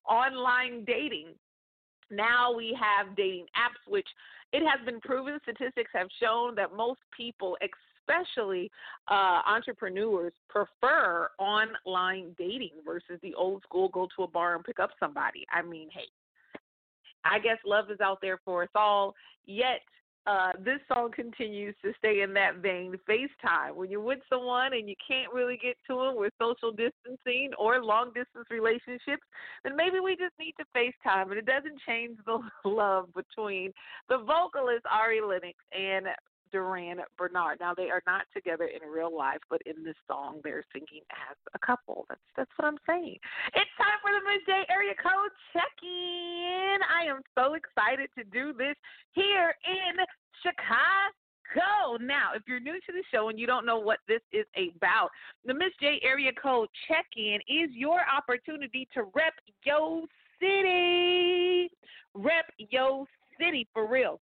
online 0.09 0.83
dating. 0.85 1.27
Now 2.09 2.53
we 2.53 2.77
have 2.79 3.15
dating 3.15 3.45
apps, 3.55 3.89
which 3.89 4.07
it 4.53 4.63
has 4.65 4.83
been 4.85 5.01
proven, 5.01 5.39
statistics 5.43 5.91
have 5.93 6.07
shown 6.21 6.55
that 6.55 6.75
most 6.75 7.01
people, 7.15 7.57
especially 8.07 8.71
uh, 9.07 9.41
entrepreneurs, 9.45 10.33
prefer 10.49 11.29
online 11.39 12.35
dating 12.37 12.71
versus 12.85 13.19
the 13.21 13.33
old 13.35 13.63
school 13.63 13.89
go 13.89 14.07
to 14.15 14.23
a 14.23 14.27
bar 14.27 14.55
and 14.55 14.63
pick 14.63 14.79
up 14.79 14.91
somebody. 14.99 15.45
I 15.51 15.61
mean, 15.61 15.89
hey, 15.91 16.07
I 17.25 17.39
guess 17.39 17.57
love 17.65 17.91
is 17.91 17.99
out 18.01 18.19
there 18.21 18.39
for 18.45 18.63
us 18.63 18.69
all. 18.75 19.15
Yet 19.45 19.81
uh, 20.25 20.51
this 20.59 20.79
song 20.93 21.09
continues 21.15 21.73
to 21.81 21.93
stay 21.97 22.21
in 22.21 22.33
that 22.33 22.57
vein. 22.57 22.93
FaceTime. 23.09 23.75
When 23.75 23.89
you're 23.89 24.01
with 24.01 24.19
someone 24.29 24.73
and 24.73 24.89
you 24.89 24.95
can't 25.05 25.33
really 25.33 25.57
get 25.61 25.77
to 25.89 25.95
them 25.95 26.17
with 26.17 26.33
social 26.39 26.71
distancing 26.71 27.51
or 27.57 27.81
long 27.81 28.07
distance 28.07 28.45
relationships, 28.49 29.23
then 29.63 29.75
maybe 29.75 30.01
we 30.03 30.17
just 30.17 30.33
need 30.37 30.53
to 30.59 30.65
FaceTime. 30.75 31.29
And 31.29 31.37
it 31.37 31.45
doesn't 31.45 31.79
change 31.87 32.17
the 32.25 32.39
love 32.69 33.07
between 33.13 33.71
the 34.09 34.17
vocalist 34.17 34.85
Ari 34.91 35.21
Lennox 35.21 35.55
and 35.71 36.07
Durand 36.51 37.01
Bernarr. 37.17 37.55
Now 37.59 37.73
they 37.73 37.89
are 37.89 38.01
not 38.05 38.23
together 38.33 38.65
in 38.65 38.87
real 38.89 39.15
life, 39.15 39.39
but 39.49 39.61
in 39.65 39.83
this 39.83 39.95
song 40.07 40.39
they're 40.43 40.63
singing 40.73 41.03
as 41.29 41.37
a 41.53 41.59
couple. 41.59 42.05
That's 42.09 42.21
that's 42.35 42.51
what 42.57 42.67
I'm 42.67 42.77
saying. 42.87 43.17
It's 43.53 43.71
time 43.77 43.99
for 44.01 44.11
the 44.11 44.21
midday 44.25 44.65
area 44.69 44.93
code 44.95 45.31
check-in. 45.53 46.77
I 46.87 47.09
am 47.09 47.21
so 47.35 47.53
excited 47.53 48.09
to 48.17 48.23
do 48.25 48.53
this 48.53 48.75
here 49.11 49.53
in 49.65 49.95
Chicago. 50.43 51.97
Now, 52.01 52.31
if 52.35 52.43
you're 52.47 52.59
new 52.59 52.73
to 52.73 52.91
the 52.91 53.03
show 53.11 53.29
and 53.29 53.39
you 53.39 53.47
don't 53.47 53.65
know 53.65 53.79
what 53.79 53.99
this 54.07 54.21
is 54.33 54.45
about, 54.55 55.09
the 55.45 55.53
Miz 55.53 55.71
J 55.79 55.99
area 56.03 56.31
code 56.33 56.69
check-in 56.87 57.39
is 57.47 57.71
your 57.71 58.01
opportunity 58.01 58.87
to 58.93 59.03
rep 59.15 59.33
your 59.63 60.03
city. 60.39 61.69
Rep 62.13 62.45
your 62.57 63.05
city 63.39 63.67
for 63.73 63.87
real. 63.87 64.19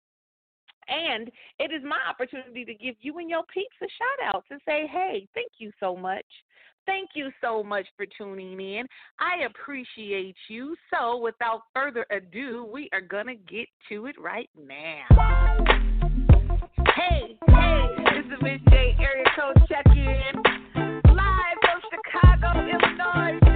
And 0.90 1.30
it 1.58 1.72
is 1.72 1.82
my 1.84 1.98
opportunity 2.08 2.64
to 2.64 2.74
give 2.74 2.96
you 3.00 3.18
and 3.18 3.30
your 3.30 3.44
peeps 3.52 3.76
a 3.80 3.86
shout 3.86 4.34
out 4.34 4.44
to 4.50 4.58
say, 4.66 4.86
hey, 4.90 5.26
thank 5.34 5.52
you 5.58 5.70
so 5.78 5.96
much. 5.96 6.24
Thank 6.86 7.10
you 7.14 7.30
so 7.40 7.62
much 7.62 7.86
for 7.96 8.06
tuning 8.18 8.60
in. 8.60 8.86
I 9.20 9.44
appreciate 9.44 10.36
you. 10.48 10.74
So, 10.92 11.18
without 11.18 11.62
further 11.74 12.06
ado, 12.10 12.68
we 12.72 12.88
are 12.92 13.00
going 13.00 13.26
to 13.26 13.34
get 13.34 13.68
to 13.90 14.06
it 14.06 14.16
right 14.20 14.50
now. 14.58 15.04
Hey, 16.96 17.36
hey, 17.46 17.86
this 18.14 18.24
is 18.26 18.42
Miz 18.42 18.60
J 18.70 18.96
Area 18.98 19.24
Code 19.38 19.62
Check 19.68 19.86
In. 19.94 20.42
Live 21.14 21.58
from 21.62 21.80
Chicago, 21.90 22.58
Illinois. 22.58 23.49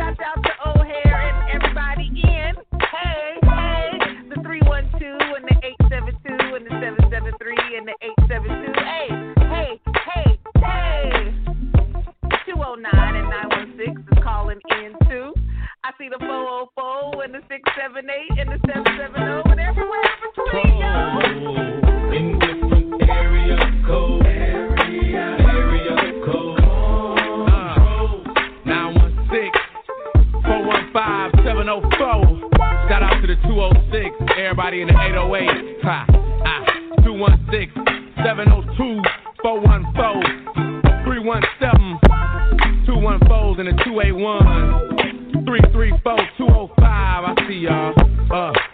And 6.64 6.72
the 6.72 6.80
773 6.80 7.76
and 7.76 7.88
the 7.88 7.94
872. 8.00 8.72
Hey, 8.80 9.08
hey, 9.52 9.80
hey, 9.84 10.38
hey. 10.64 11.34
The 12.22 12.38
209 12.46 13.16
and 13.16 13.28
916 13.76 14.08
is 14.12 14.24
calling 14.24 14.60
in 14.70 14.92
too. 15.08 15.34
I 15.84 15.92
see 15.98 16.08
the 16.08 16.18
404 16.18 17.24
and 17.24 17.34
the 17.34 17.42
678 17.52 18.40
and 18.40 18.48
the 18.48 18.58
770 18.64 19.52
and 19.52 19.60
everywhere 19.60 20.08
in 20.08 20.30
between, 20.32 20.72
yo. 20.80 21.20
In 22.16 22.38
different 22.40 23.02
area 23.12 23.60
code. 23.84 24.24
Area, 24.24 25.36
area 25.44 26.24
code. 26.24 26.64
Nine 28.64 28.94
one 28.94 29.28
six 29.28 29.52
four 30.40 30.64
one 30.64 30.88
five 30.92 31.30
seven 31.44 31.68
zero 31.68 31.84
four. 31.98 32.24
Shout 32.88 33.02
out 33.02 33.20
to 33.20 33.26
the 33.26 33.36
two 33.44 33.52
zero 33.52 33.68
six. 33.92 34.16
Everybody 34.38 34.80
in 34.80 34.88
the 34.88 34.94
eight 34.96 35.12
zero 35.12 35.34
eight. 35.36 35.82
Ha. 35.82 36.23
Two 37.04 37.12
one 37.14 37.38
six 37.50 37.72
seven 38.24 38.46
zero 38.46 38.62
two 38.76 39.00
four 39.42 39.60
one 39.60 39.84
four. 39.94 40.22
Three 41.04 41.20
one 41.20 41.42
seven 41.60 41.98
two 42.86 42.96
one 42.96 43.18
fours 43.26 43.58
and 43.58 43.68
zero 46.36 46.70
five. 46.78 47.24
I 47.24 47.34
see 47.48 47.66
y'all. 47.66 47.94
Uh 48.32 48.73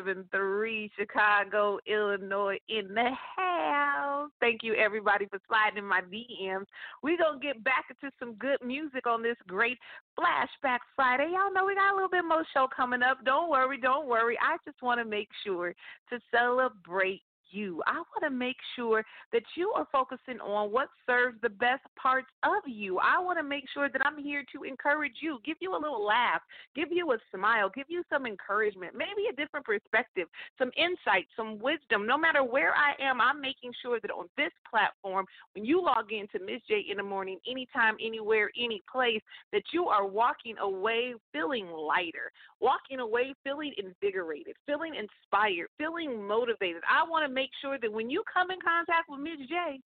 773 0.00 0.90
Chicago, 0.98 1.78
Illinois 1.86 2.58
in 2.68 2.94
the 2.94 3.10
house. 3.36 4.30
Thank 4.40 4.62
you 4.62 4.74
everybody 4.74 5.26
for 5.26 5.38
sliding 5.46 5.78
in 5.78 5.84
my 5.84 6.00
DMs. 6.00 6.64
We're 7.02 7.18
going 7.18 7.38
to 7.40 7.46
get 7.46 7.62
back 7.62 7.84
into 7.90 8.14
some 8.18 8.34
good 8.34 8.56
music 8.64 9.06
on 9.06 9.22
this 9.22 9.36
great 9.46 9.78
Flashback 10.18 10.78
Friday. 10.96 11.32
Y'all 11.32 11.52
know 11.52 11.66
we 11.66 11.74
got 11.74 11.92
a 11.92 11.94
little 11.94 12.08
bit 12.08 12.24
more 12.26 12.44
show 12.54 12.66
coming 12.74 13.02
up. 13.02 13.18
Don't 13.24 13.50
worry, 13.50 13.78
don't 13.78 14.08
worry. 14.08 14.38
I 14.40 14.56
just 14.64 14.80
want 14.82 15.00
to 15.00 15.04
make 15.04 15.28
sure 15.44 15.74
to 16.08 16.18
celebrate 16.34 17.22
you. 17.50 17.82
I 17.86 17.94
want 17.94 18.22
to 18.24 18.30
make 18.30 18.56
sure 18.76 19.04
that 19.32 19.42
you 19.56 19.72
are 19.74 19.86
focusing 19.90 20.40
on 20.40 20.70
what 20.70 20.88
serves 21.06 21.36
the 21.42 21.48
best 21.48 21.82
parts 22.00 22.28
of 22.42 22.62
you. 22.66 22.98
I 22.98 23.18
want 23.20 23.38
to 23.38 23.42
make 23.42 23.64
sure 23.72 23.88
that 23.88 24.02
I'm 24.04 24.22
here 24.22 24.44
to 24.54 24.64
encourage 24.64 25.16
you, 25.20 25.38
give 25.44 25.56
you 25.60 25.72
a 25.72 25.80
little 25.80 26.04
laugh, 26.04 26.40
give 26.74 26.88
you 26.90 27.12
a 27.12 27.18
smile, 27.34 27.70
give 27.74 27.86
you 27.88 28.02
some 28.10 28.26
encouragement, 28.26 28.94
maybe 28.94 29.28
a 29.30 29.36
different 29.36 29.66
perspective, 29.66 30.28
some 30.58 30.70
insight, 30.76 31.26
some 31.36 31.58
wisdom. 31.58 32.06
No 32.06 32.18
matter 32.18 32.44
where 32.44 32.72
I 32.74 33.00
am, 33.02 33.20
I'm 33.20 33.40
making 33.40 33.72
sure 33.82 33.98
that 34.00 34.10
on 34.10 34.26
this 34.36 34.52
platform, 34.68 35.26
when 35.54 35.64
you 35.64 35.82
log 35.82 36.12
in 36.12 36.28
to 36.28 36.44
Miz 36.44 36.60
J 36.68 36.84
in 36.90 36.98
the 36.98 37.02
morning, 37.02 37.38
anytime, 37.48 37.96
anywhere, 38.04 38.50
any 38.58 38.82
place, 38.90 39.22
that 39.52 39.62
you 39.72 39.86
are 39.86 40.06
walking 40.06 40.58
away 40.58 41.14
feeling 41.32 41.68
lighter, 41.68 42.30
walking 42.60 43.00
away 43.00 43.34
feeling 43.42 43.72
invigorated, 43.78 44.54
feeling 44.66 44.92
inspired, 44.94 45.68
feeling 45.78 46.26
motivated. 46.26 46.82
I 46.88 47.08
want 47.08 47.26
to 47.26 47.32
make 47.32 47.39
sure 47.60 47.78
that 47.78 47.92
when 47.92 48.10
you 48.10 48.22
come 48.32 48.50
in 48.50 48.58
contact 48.60 49.08
with 49.08 49.20
Miz 49.20 49.48
J, 49.48 49.80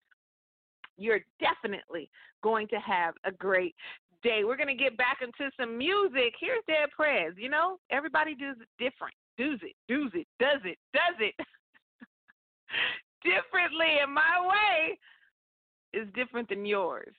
you're 0.96 1.20
definitely 1.40 2.10
going 2.42 2.68
to 2.68 2.76
have 2.76 3.14
a 3.24 3.32
great 3.32 3.74
day. 4.22 4.42
We're 4.44 4.56
going 4.56 4.68
to 4.68 4.82
get 4.82 4.96
back 4.96 5.18
into 5.22 5.50
some 5.58 5.76
music. 5.76 6.34
Here's 6.40 6.62
Dead 6.66 6.90
Prez. 6.94 7.34
You 7.36 7.48
know, 7.48 7.78
everybody 7.90 8.34
does 8.34 8.56
it 8.60 8.68
different. 8.78 9.14
Does 9.38 9.58
it, 9.62 9.74
does 9.88 10.10
it, 10.14 10.26
does 10.38 10.60
it, 10.64 10.78
does 10.92 11.16
it. 11.18 11.34
differently, 13.22 13.98
and 14.02 14.12
my 14.12 14.38
way 14.40 14.98
is 15.92 16.08
different 16.14 16.48
than 16.48 16.64
yours. 16.64 17.14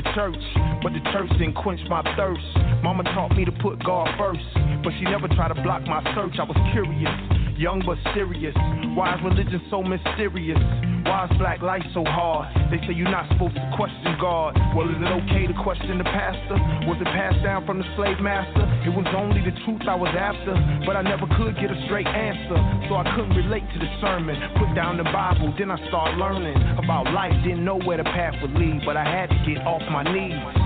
To 0.00 0.14
church, 0.14 0.42
but 0.82 0.92
the 0.92 1.00
church 1.12 1.28
didn't 1.38 1.54
quench 1.54 1.80
my 1.88 2.02
thirst. 2.16 2.44
Mama 2.82 3.04
taught 3.04 3.36
me 3.36 3.44
to 3.44 3.52
put 3.52 3.82
God 3.84 4.08
first, 4.18 4.44
but 4.82 4.92
she 4.98 5.04
never 5.04 5.28
tried 5.28 5.52
to 5.52 5.60
block 5.62 5.82
my 5.84 6.02
search. 6.14 6.36
I 6.40 6.44
was 6.44 6.56
curious, 6.72 7.12
young 7.58 7.82
but 7.84 7.98
serious. 8.14 8.54
Why 8.96 9.14
is 9.14 9.20
religion 9.24 9.60
so 9.70 9.82
mysterious? 9.82 10.58
Why 11.04 11.28
is 11.30 11.36
black 11.38 11.60
life 11.62 11.84
so 11.92 12.04
hard? 12.04 12.48
They 12.70 12.78
say 12.86 12.94
you're 12.94 13.10
not 13.10 13.28
supposed 13.32 13.54
to 13.54 13.72
question 13.76 13.99
God. 14.20 14.52
Well, 14.76 14.84
is 14.84 15.00
it 15.00 15.12
okay 15.24 15.48
to 15.48 15.56
question 15.64 15.96
the 15.96 16.04
pastor? 16.04 16.60
Was 16.84 17.00
it 17.00 17.08
passed 17.08 17.42
down 17.42 17.64
from 17.64 17.80
the 17.80 17.88
slave 17.96 18.20
master? 18.20 18.68
It 18.84 18.92
was 18.92 19.08
only 19.16 19.40
the 19.40 19.56
truth 19.64 19.80
I 19.88 19.96
was 19.96 20.12
after, 20.12 20.52
but 20.84 20.94
I 20.94 21.02
never 21.02 21.24
could 21.40 21.56
get 21.56 21.72
a 21.72 21.78
straight 21.88 22.06
answer. 22.06 22.60
So 22.92 23.00
I 23.00 23.04
couldn't 23.16 23.32
relate 23.32 23.64
to 23.64 23.78
the 23.80 23.90
sermon. 24.04 24.36
Put 24.60 24.76
down 24.76 25.00
the 25.00 25.08
Bible, 25.08 25.56
then 25.56 25.72
I 25.72 25.80
started 25.88 26.20
learning 26.20 26.60
about 26.76 27.08
life. 27.16 27.32
Didn't 27.42 27.64
know 27.64 27.80
where 27.80 27.96
the 27.96 28.04
path 28.04 28.36
would 28.44 28.52
lead, 28.52 28.84
but 28.84 28.96
I 28.96 29.04
had 29.08 29.32
to 29.32 29.38
get 29.48 29.64
off 29.64 29.82
my 29.88 30.04
knees. 30.04 30.59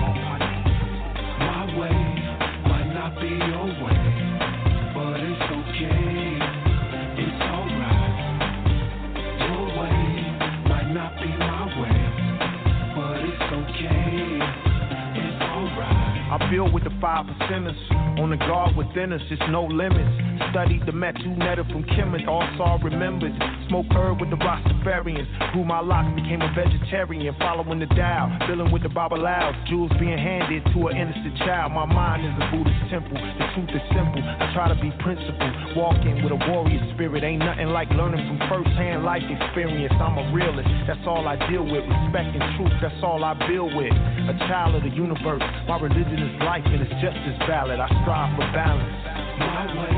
On 17.05 18.31
the 18.31 18.35
guard 18.35 18.75
within 18.75 19.13
us, 19.13 19.21
it's 19.29 19.41
no 19.51 19.63
limits. 19.65 20.09
Studied 20.49 20.87
the 20.87 20.91
Metu 20.91 21.37
Neter 21.37 21.63
from 21.65 21.83
Kemet, 21.83 22.27
all 22.27 22.41
saw 22.57 22.79
remembered. 22.83 23.31
Smoke 23.69 23.89
herb 23.91 24.21
with 24.21 24.29
the 24.29 24.37
Rastafarians. 24.37 25.25
Grew 25.53 25.65
my 25.65 25.79
locks, 25.79 26.13
became 26.13 26.41
a 26.41 26.51
vegetarian. 26.53 27.33
Following 27.39 27.79
the 27.79 27.89
dial, 27.97 28.29
dealing 28.47 28.71
with 28.71 28.83
the 28.83 28.89
babalawo. 28.89 29.53
Jewels 29.67 29.91
being 29.99 30.17
handed 30.17 30.63
to 30.73 30.87
an 30.87 30.97
innocent 30.97 31.37
child. 31.39 31.73
My 31.73 31.85
mind 31.85 32.25
is 32.25 32.33
a 32.37 32.45
Buddhist 32.53 32.77
temple. 32.93 33.17
The 33.17 33.45
truth 33.57 33.73
is 33.73 33.81
simple. 33.89 34.21
I 34.21 34.53
try 34.53 34.69
to 34.69 34.77
be 34.77 34.93
principled. 35.01 35.53
Walking 35.75 36.21
with 36.21 36.31
a 36.31 36.39
warrior 36.49 36.81
spirit. 36.93 37.23
Ain't 37.23 37.41
nothing 37.41 37.73
like 37.73 37.89
learning 37.91 38.21
from 38.27 38.37
first-hand 38.49 39.03
life 39.03 39.25
experience. 39.25 39.93
I'm 39.97 40.17
a 40.17 40.25
realist. 40.29 40.69
That's 40.85 41.01
all 41.07 41.25
I 41.27 41.35
deal 41.49 41.65
with. 41.65 41.83
Respect 41.83 42.37
and 42.37 42.45
truth. 42.55 42.73
That's 42.81 43.01
all 43.01 43.23
I 43.25 43.33
build 43.49 43.73
with. 43.73 43.91
A 43.91 44.35
child 44.45 44.75
of 44.75 44.83
the 44.83 44.93
universe. 44.93 45.41
My 45.67 45.81
religion 45.81 46.21
is 46.21 46.33
life 46.45 46.65
and 46.65 46.81
it's 46.85 46.93
just 47.01 47.17
as 47.17 47.37
valid. 47.49 47.79
I 47.81 47.89
strive 48.05 48.29
for 48.37 48.45
balance. 48.53 48.93
My 49.41 49.65
way 49.73 49.97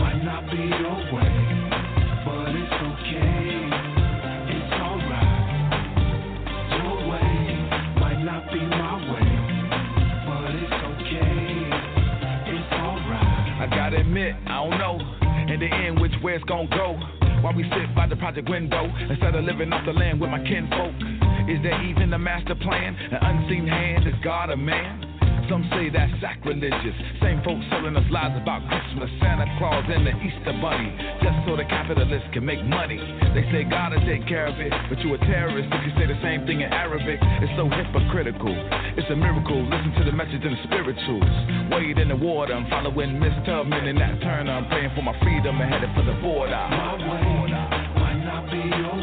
might 0.00 0.20
not 0.24 0.50
be 0.50 0.58
your 0.58 0.98
way, 1.14 1.45
know 14.86 14.98
in 15.48 15.60
the 15.60 15.66
end 15.66 16.00
which 16.00 16.12
way 16.22 16.34
it's 16.34 16.44
gonna 16.44 16.68
go. 16.68 16.98
While 17.42 17.54
we 17.54 17.64
sit 17.64 17.94
by 17.94 18.06
the 18.06 18.16
project 18.16 18.48
window 18.48 18.84
instead 19.10 19.34
of 19.34 19.44
living 19.44 19.72
off 19.72 19.84
the 19.84 19.92
land 19.92 20.20
with 20.20 20.30
my 20.30 20.38
kinfolk. 20.38 20.94
Is 21.48 21.62
there 21.62 21.80
even 21.84 22.12
a 22.12 22.18
master 22.18 22.54
plan? 22.54 22.96
An 22.96 23.18
unseen 23.20 23.66
hand 23.66 24.06
is 24.06 24.14
God 24.24 24.50
a 24.50 24.56
man? 24.56 25.05
Some 25.48 25.62
say 25.70 25.90
that's 25.94 26.10
sacrilegious. 26.18 26.96
Same 27.22 27.38
folks 27.46 27.62
selling 27.70 27.94
us 27.94 28.06
lies 28.10 28.34
about 28.34 28.66
Christmas, 28.66 29.06
Santa 29.22 29.46
Claus, 29.58 29.86
and 29.86 30.02
the 30.02 30.10
Easter 30.18 30.50
Bunny, 30.58 30.90
just 31.22 31.38
so 31.46 31.54
the 31.54 31.62
capitalists 31.70 32.26
can 32.34 32.42
make 32.42 32.58
money. 32.66 32.98
They 33.30 33.46
say 33.54 33.62
God 33.62 33.94
will 33.94 34.02
take 34.02 34.26
care 34.26 34.50
of 34.50 34.58
it, 34.58 34.74
but 34.90 34.98
you 35.06 35.14
a 35.14 35.18
terrorist 35.22 35.70
if 35.70 35.80
you 35.86 35.92
say 35.94 36.10
the 36.10 36.18
same 36.18 36.46
thing 36.50 36.66
in 36.66 36.70
Arabic. 36.74 37.22
It's 37.38 37.54
so 37.54 37.70
hypocritical. 37.70 38.54
It's 38.98 39.06
a 39.06 39.14
miracle. 39.14 39.62
Listen 39.62 39.94
to 40.02 40.04
the 40.10 40.14
message 40.18 40.42
in 40.42 40.50
the 40.50 40.62
spirituals. 40.66 41.30
Wade 41.70 41.98
in 42.02 42.10
the 42.10 42.18
water. 42.18 42.50
I'm 42.50 42.66
following 42.66 43.20
Miss 43.22 43.34
Tubman 43.46 43.86
and 43.86 43.98
Nat 44.02 44.18
Turner. 44.26 44.50
I'm 44.50 44.66
praying 44.66 44.90
for 44.98 45.02
my 45.02 45.14
freedom 45.22 45.60
and 45.62 45.70
headed 45.70 45.94
for 45.94 46.02
the 46.02 46.18
border. 46.18 46.58
My 46.58 46.98
way 46.98 47.54
might 48.02 48.18
not 48.26 48.50
be 48.50 48.58
your 48.66 48.95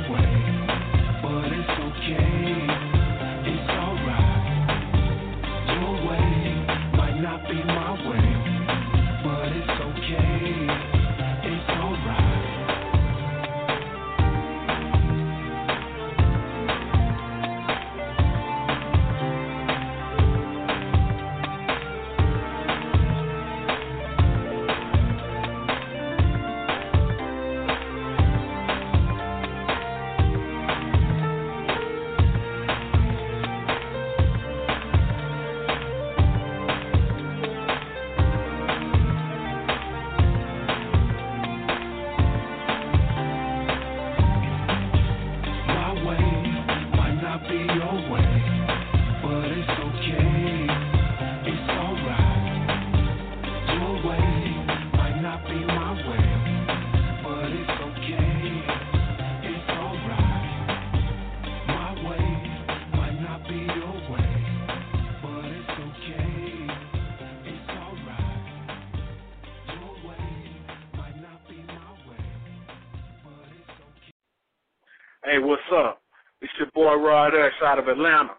boy 76.84 76.96
Rod 76.96 77.34
Ush 77.34 77.54
out 77.64 77.80
of 77.80 77.88
Atlanta, 77.88 78.36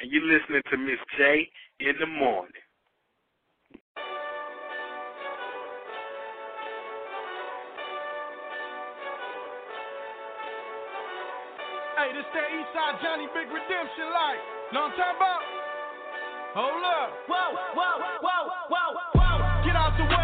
and 0.00 0.10
you're 0.10 0.24
listening 0.24 0.62
to 0.70 0.76
Miz 0.78 0.96
J 1.18 1.46
in 1.80 1.92
the 2.00 2.06
morning. 2.06 2.52
Hey, 12.00 12.16
this 12.16 12.24
is 12.24 12.32
that 12.32 12.48
Eastside 12.48 12.96
Johnny 13.04 13.28
Big 13.36 13.52
Redemption 13.52 14.08
like. 14.08 14.40
Know 14.72 14.88
what 14.88 14.92
I'm 14.92 14.96
talking 14.96 15.16
about? 15.20 15.42
Hold 16.56 16.84
up. 16.88 17.10
Whoa, 17.28 17.48
whoa, 17.76 17.96
whoa, 18.24 18.42
whoa, 18.72 18.88
whoa. 19.20 19.64
Get 19.68 19.76
out 19.76 19.92
the 20.00 20.04
way, 20.08 20.21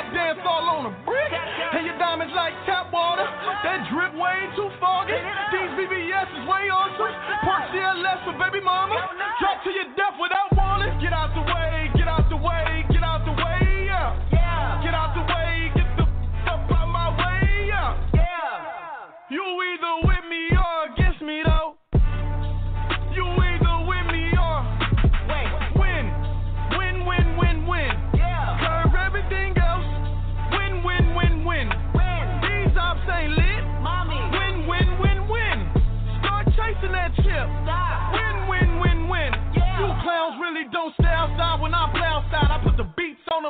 tap 0.00 0.14
dance 0.16 0.40
all 0.48 0.64
on 0.80 0.88
a 0.88 0.94
brick. 1.04 1.28
And 1.76 1.84
your 1.84 1.98
diamonds 2.00 2.32
like 2.32 2.56
tap 2.64 2.88
water. 2.88 3.28
That 3.60 3.84
drip 3.92 4.16
way 4.16 4.48
too 4.56 4.72
foggy. 4.80 5.20
These 5.52 5.72
BBS 5.76 6.28
is 6.40 6.44
way 6.48 6.72
on 6.72 6.88
awesome. 6.96 7.12
Park 7.44 7.68
CLS 7.68 8.24
for 8.24 8.34
baby 8.40 8.64
mama. 8.64 8.96
Drop 9.40 9.60
to 9.64 9.70
your 9.70 9.92
death 10.00 10.16
without 10.16 10.39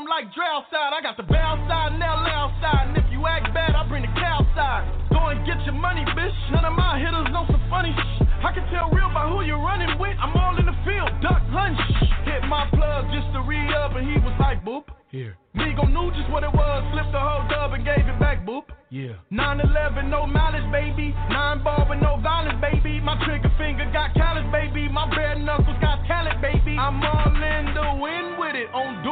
them 0.01 0.09
like 0.09 0.33
drow 0.33 0.65
side. 0.73 0.97
I 0.97 1.05
got 1.05 1.21
the 1.21 1.29
bounce 1.29 1.61
side 1.69 1.93
and 1.93 2.01
that 2.01 2.17
loud 2.25 2.57
side. 2.65 2.89
And 2.89 2.97
if 2.97 3.05
you 3.13 3.21
act 3.29 3.53
bad, 3.53 3.77
I 3.77 3.85
bring 3.85 4.03
the 4.03 4.15
cow 4.17 4.41
side. 4.57 4.89
Go 5.13 5.29
and 5.29 5.45
get 5.45 5.61
your 5.69 5.77
money, 5.77 6.05
bitch. 6.17 6.37
None 6.53 6.65
of 6.65 6.73
my 6.73 6.97
hitters 6.97 7.29
know 7.29 7.45
some 7.53 7.61
funny 7.69 7.93
shh. 7.93 8.25
I 8.41 8.57
can 8.57 8.65
tell 8.73 8.89
real 8.89 9.13
by 9.13 9.29
who 9.29 9.45
you're 9.45 9.61
running 9.61 9.93
with. 10.01 10.17
I'm 10.17 10.33
all 10.33 10.57
in 10.57 10.65
the 10.65 10.77
field, 10.89 11.13
duck 11.21 11.45
lunch. 11.53 11.77
Hit 12.25 12.41
my 12.49 12.65
plug 12.73 13.13
just 13.13 13.29
to 13.37 13.45
re 13.45 13.61
up, 13.77 13.93
and 13.93 14.09
he 14.09 14.17
was 14.17 14.33
like, 14.41 14.65
boop. 14.65 14.89
Here. 15.13 15.37
Migo 15.57 15.85
knew 15.91 16.09
just 16.15 16.31
what 16.31 16.47
it 16.47 16.53
was, 16.55 16.81
flipped 16.95 17.13
the 17.13 17.19
whole 17.19 17.43
dub 17.51 17.75
and 17.75 17.85
gave 17.85 18.07
it 18.07 18.19
back, 18.23 18.47
boop. 18.47 18.71
Yeah. 18.89 19.19
9-11, 19.31 20.09
no 20.09 20.27
malice, 20.27 20.65
baby. 20.73 21.13
Nine 21.29 21.63
ball 21.63 21.87
with 21.91 22.01
no 22.01 22.17
violence, 22.23 22.59
baby. 22.63 23.01
My 23.03 23.19
trigger 23.27 23.51
finger 23.59 23.91
got 23.93 24.15
callous, 24.15 24.47
baby. 24.51 24.89
My 24.89 25.11
bare 25.11 25.39
knuckles 25.39 25.77
got 25.81 26.07
talent, 26.07 26.41
baby. 26.41 26.79
I'm 26.79 27.03
all 27.03 27.31
in 27.35 27.75
the 27.75 28.03
wind 28.03 28.39
with 28.39 28.55
it. 28.55 28.71
On 28.73 29.03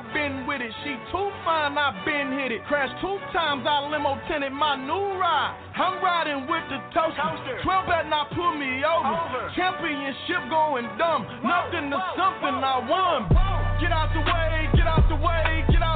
deuce 0.00 0.06
line, 0.06 0.06
I've 0.06 0.14
been 0.14 0.46
with 0.46 0.60
it. 0.60 0.72
She 0.84 0.94
too 1.12 1.30
fine, 1.44 1.76
I've 1.76 2.04
been 2.04 2.38
hit 2.38 2.52
it. 2.52 2.64
Crashed 2.66 2.94
two 3.00 3.18
times, 3.32 3.64
I 3.66 3.88
limo 3.88 4.18
tinted 4.28 4.52
my 4.52 4.76
new 4.76 5.18
ride. 5.18 5.56
I'm 5.76 6.02
riding 6.02 6.46
with 6.46 6.64
the 6.68 6.78
toaster. 6.92 7.60
12 7.62 7.86
better 7.86 8.08
not 8.08 8.30
pull 8.32 8.54
me 8.56 8.82
over. 8.84 9.50
Championship 9.56 10.48
going 10.48 10.88
dumb. 10.98 11.26
Nothing 11.42 11.90
to 11.90 11.98
something 12.16 12.56
I 12.60 12.78
won. 12.84 13.28
Get 13.80 13.92
out 13.92 14.12
the 14.12 14.20
way, 14.20 14.68
get 14.76 14.86
out 14.86 15.08
the 15.08 15.16
way, 15.16 15.64
get 15.72 15.82
out 15.82 15.89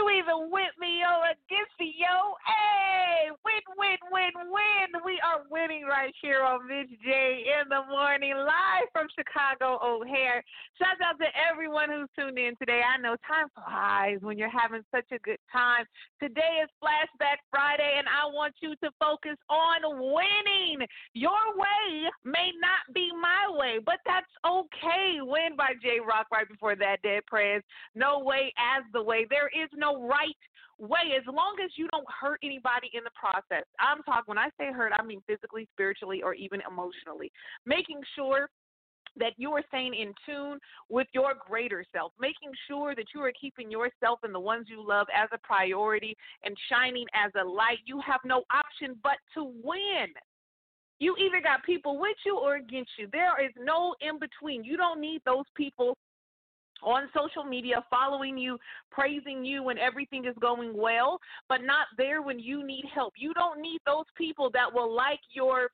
You 0.00 0.08
either 0.16 0.48
with 0.48 0.72
me 0.80 1.04
or 1.04 1.28
against 1.28 1.76
me, 1.76 1.92
yo. 2.00 2.32
Hey, 2.48 3.28
win, 3.44 3.60
win, 3.76 4.00
win, 4.08 4.32
win. 4.48 4.88
We 5.04 5.20
are 5.20 5.44
winning 5.50 5.84
right 5.84 6.14
here 6.22 6.40
on 6.40 6.66
Miz 6.66 6.88
J 7.04 7.44
in 7.44 7.68
the 7.68 7.84
morning, 7.84 8.32
live 8.32 8.88
from 8.96 9.08
Chicago 9.12 9.76
O'Hare. 9.84 10.42
Shout 10.78 10.96
out 11.04 11.20
to 11.20 11.28
everyone 11.36 11.90
who's 11.90 12.08
tuned 12.16 12.38
in 12.38 12.56
today. 12.56 12.80
I 12.80 12.96
know 12.96 13.16
time 13.28 13.52
flies 13.52 14.24
when 14.24 14.38
you're 14.38 14.48
having 14.48 14.80
such 14.88 15.04
a 15.12 15.18
good 15.18 15.36
time. 15.52 15.84
Today 16.16 16.64
is 16.64 16.70
Flashback 16.80 17.44
Friday, 17.50 18.00
and 18.00 18.08
I 18.08 18.24
want 18.32 18.54
you 18.60 18.72
to 18.80 18.88
focus 18.96 19.36
on 19.50 20.00
winning. 20.00 20.80
Your 21.12 21.44
way 21.60 22.08
may 22.24 22.56
not 22.56 22.88
be 22.94 23.12
my 23.20 23.52
way, 23.52 23.80
but 23.84 24.00
that's 24.06 24.32
okay. 24.48 24.69
Hey 24.80 25.18
win 25.20 25.56
by 25.56 25.72
Jay 25.82 25.98
Rock 26.00 26.26
right 26.32 26.48
before 26.48 26.74
that, 26.76 27.02
Dead 27.02 27.22
Prez. 27.26 27.62
No 27.94 28.20
way 28.20 28.52
as 28.56 28.82
the 28.92 29.02
way. 29.02 29.26
There 29.28 29.48
is 29.48 29.68
no 29.74 30.06
right 30.06 30.36
way 30.78 31.14
as 31.16 31.24
long 31.26 31.56
as 31.62 31.70
you 31.76 31.86
don't 31.92 32.06
hurt 32.08 32.40
anybody 32.42 32.90
in 32.94 33.04
the 33.04 33.10
process. 33.10 33.64
I'm 33.78 34.02
talking, 34.04 34.24
when 34.26 34.38
I 34.38 34.48
say 34.58 34.72
hurt, 34.72 34.92
I 34.98 35.02
mean 35.02 35.20
physically, 35.26 35.68
spiritually, 35.72 36.22
or 36.22 36.32
even 36.32 36.62
emotionally. 36.66 37.30
Making 37.66 38.00
sure 38.16 38.48
that 39.16 39.32
you 39.36 39.50
are 39.52 39.62
staying 39.68 39.94
in 39.94 40.14
tune 40.24 40.58
with 40.88 41.08
your 41.12 41.34
greater 41.46 41.84
self, 41.92 42.12
making 42.18 42.50
sure 42.68 42.94
that 42.94 43.06
you 43.14 43.20
are 43.20 43.32
keeping 43.38 43.70
yourself 43.70 44.20
and 44.22 44.34
the 44.34 44.40
ones 44.40 44.66
you 44.68 44.86
love 44.86 45.08
as 45.14 45.28
a 45.32 45.38
priority 45.38 46.16
and 46.44 46.56
shining 46.70 47.06
as 47.12 47.32
a 47.40 47.44
light. 47.44 47.78
You 47.84 48.00
have 48.06 48.20
no 48.24 48.44
option 48.52 48.96
but 49.02 49.16
to 49.34 49.52
win. 49.62 50.08
You 51.00 51.16
either 51.16 51.40
got 51.42 51.64
people 51.64 51.98
with 51.98 52.16
you 52.24 52.38
or 52.38 52.56
against 52.56 52.90
you. 52.98 53.08
There 53.10 53.42
is 53.44 53.52
no 53.58 53.94
in 54.00 54.18
between. 54.18 54.62
You 54.62 54.76
don't 54.76 55.00
need 55.00 55.22
those 55.24 55.46
people 55.56 55.96
on 56.82 57.08
social 57.14 57.42
media 57.42 57.84
following 57.90 58.38
you, 58.38 58.58
praising 58.90 59.44
you 59.44 59.62
when 59.62 59.78
everything 59.78 60.24
is 60.26 60.34
going 60.40 60.76
well, 60.76 61.18
but 61.48 61.62
not 61.62 61.86
there 61.96 62.22
when 62.22 62.38
you 62.38 62.64
need 62.64 62.84
help. 62.94 63.14
You 63.16 63.34
don't 63.34 63.60
need 63.60 63.80
those 63.86 64.04
people 64.16 64.50
that 64.52 64.72
will 64.72 64.94
like 64.94 65.20
your 65.32 65.70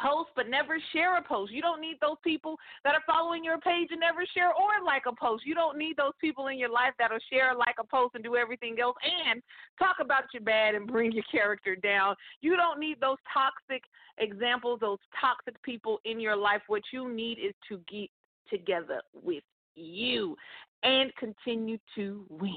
post 0.00 0.30
but 0.34 0.48
never 0.48 0.78
share 0.92 1.16
a 1.16 1.22
post. 1.22 1.52
You 1.52 1.62
don't 1.62 1.80
need 1.80 1.96
those 2.00 2.16
people 2.24 2.56
that 2.84 2.94
are 2.94 3.02
following 3.06 3.44
your 3.44 3.58
page 3.58 3.88
and 3.90 4.00
never 4.00 4.24
share 4.34 4.48
or 4.48 4.84
like 4.84 5.04
a 5.06 5.14
post. 5.14 5.44
You 5.46 5.54
don't 5.54 5.78
need 5.78 5.96
those 5.96 6.12
people 6.20 6.48
in 6.48 6.58
your 6.58 6.70
life 6.70 6.92
that'll 6.98 7.18
share, 7.30 7.54
like 7.54 7.76
a 7.78 7.84
post, 7.84 8.14
and 8.14 8.24
do 8.24 8.36
everything 8.36 8.78
else 8.80 8.96
and 9.28 9.42
talk 9.78 9.96
about 10.00 10.24
your 10.32 10.42
bad 10.42 10.74
and 10.74 10.86
bring 10.86 11.12
your 11.12 11.24
character 11.30 11.76
down. 11.76 12.14
You 12.40 12.56
don't 12.56 12.80
need 12.80 13.00
those 13.00 13.18
toxic 13.32 13.82
examples, 14.18 14.80
those 14.80 14.98
toxic 15.20 15.60
people 15.62 15.98
in 16.04 16.20
your 16.20 16.36
life. 16.36 16.62
What 16.66 16.82
you 16.92 17.12
need 17.12 17.38
is 17.38 17.54
to 17.68 17.80
get 17.90 18.10
together 18.48 19.00
with 19.14 19.44
you 19.74 20.36
and 20.82 21.14
continue 21.16 21.78
to 21.94 22.24
win. 22.28 22.50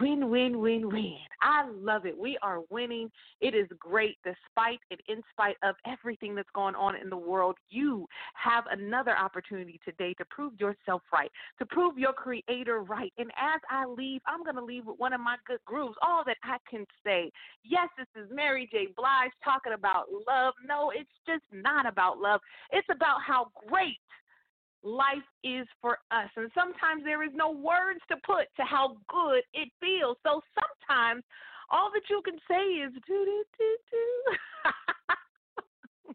Win, 0.00 0.28
win, 0.30 0.60
win, 0.60 0.88
win. 0.88 1.16
I 1.40 1.68
love 1.70 2.04
it. 2.04 2.16
We 2.16 2.36
are 2.42 2.60
winning. 2.70 3.10
It 3.40 3.54
is 3.54 3.66
great 3.78 4.18
despite 4.24 4.80
and 4.90 5.00
in 5.08 5.22
spite 5.30 5.56
of 5.62 5.74
everything 5.86 6.34
that's 6.34 6.48
going 6.54 6.74
on 6.74 6.96
in 6.96 7.08
the 7.08 7.16
world. 7.16 7.56
You 7.70 8.06
have 8.34 8.64
another 8.70 9.16
opportunity 9.16 9.80
today 9.84 10.12
to 10.14 10.24
prove 10.26 10.52
yourself 10.60 11.02
right, 11.12 11.30
to 11.58 11.66
prove 11.66 11.98
your 11.98 12.12
creator 12.12 12.80
right. 12.82 13.12
And 13.16 13.30
as 13.40 13.60
I 13.70 13.86
leave, 13.86 14.20
I'm 14.26 14.42
going 14.44 14.56
to 14.56 14.64
leave 14.64 14.86
with 14.86 14.98
one 14.98 15.14
of 15.14 15.20
my 15.20 15.36
good 15.46 15.60
grooves. 15.64 15.96
All 16.02 16.22
that 16.26 16.36
I 16.44 16.58
can 16.68 16.84
say. 17.04 17.30
Yes, 17.64 17.88
this 17.96 18.22
is 18.22 18.30
Mary 18.30 18.68
J. 18.70 18.88
Blige 18.94 19.30
talking 19.42 19.72
about 19.72 20.06
love. 20.26 20.54
No, 20.66 20.92
it's 20.94 21.08
just 21.26 21.44
not 21.52 21.86
about 21.86 22.18
love. 22.18 22.40
It's 22.70 22.88
about 22.90 23.18
how 23.26 23.50
great 23.66 23.96
life 24.86 25.26
is 25.42 25.66
for 25.82 25.98
us. 26.10 26.30
And 26.36 26.50
sometimes 26.54 27.02
there 27.02 27.24
is 27.24 27.32
no 27.34 27.50
words 27.50 28.00
to 28.08 28.16
put 28.24 28.46
to 28.56 28.62
how 28.62 28.96
good 29.10 29.42
it 29.52 29.68
feels. 29.82 30.16
So 30.22 30.40
sometimes 30.54 31.24
all 31.70 31.90
that 31.92 32.06
you 32.08 32.22
can 32.24 32.38
say 32.46 32.62
is 32.86 32.92
do 33.06 33.18
do 33.26 33.44
do 33.58 33.76
do. 33.90 34.06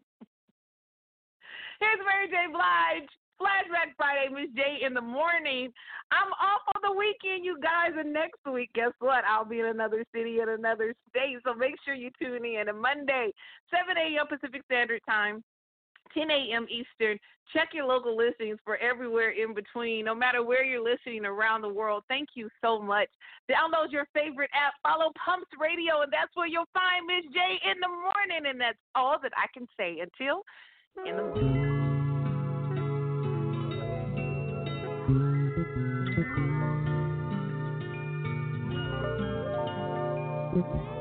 Here's 1.80 2.00
Mary 2.00 2.28
J. 2.32 2.48
Blige. 2.50 3.08
Flashback 3.42 3.90
Friday, 3.96 4.30
Miz 4.30 4.54
J 4.54 4.86
in 4.86 4.94
the 4.94 5.02
morning. 5.02 5.72
I'm 6.12 6.30
off 6.38 6.62
on 6.76 6.80
the 6.86 6.94
weekend, 6.94 7.44
you 7.44 7.58
guys, 7.58 7.90
and 7.98 8.12
next 8.12 8.38
week, 8.46 8.70
guess 8.72 8.92
what? 9.00 9.24
I'll 9.24 9.44
be 9.44 9.58
in 9.58 9.66
another 9.66 10.04
city 10.14 10.38
in 10.38 10.48
another 10.48 10.94
state. 11.10 11.38
So 11.44 11.52
make 11.52 11.74
sure 11.84 11.94
you 11.94 12.10
tune 12.22 12.44
in. 12.44 12.68
And 12.68 12.80
Monday, 12.80 13.32
7 13.74 13.98
a.m. 13.98 14.26
Pacific 14.28 14.62
Standard 14.70 15.00
Time, 15.08 15.42
10 16.14 16.30
a.m. 16.30 16.66
Eastern. 16.70 17.18
Check 17.52 17.70
your 17.74 17.86
local 17.86 18.16
listings 18.16 18.58
for 18.64 18.76
everywhere 18.78 19.30
in 19.30 19.54
between, 19.54 20.04
no 20.04 20.14
matter 20.14 20.42
where 20.42 20.64
you're 20.64 20.82
listening 20.82 21.24
around 21.24 21.62
the 21.62 21.68
world. 21.68 22.04
Thank 22.08 22.30
you 22.34 22.48
so 22.62 22.80
much. 22.80 23.08
Download 23.50 23.90
your 23.90 24.06
favorite 24.14 24.50
app, 24.54 24.74
follow 24.82 25.12
Pumps 25.22 25.50
Radio, 25.60 26.02
and 26.02 26.12
that's 26.12 26.34
where 26.34 26.46
you'll 26.46 26.64
find 26.72 27.06
Miz 27.06 27.24
J 27.32 27.60
in 27.70 27.80
the 27.80 27.88
morning. 27.88 28.50
And 28.50 28.60
that's 28.60 28.78
all 28.94 29.16
that 29.22 29.32
I 29.36 29.46
can 29.52 29.66
say 29.76 29.98
until 30.00 30.44
in 31.06 31.16
the 31.16 31.22
morning. 31.22 31.72
Loving 40.54 40.91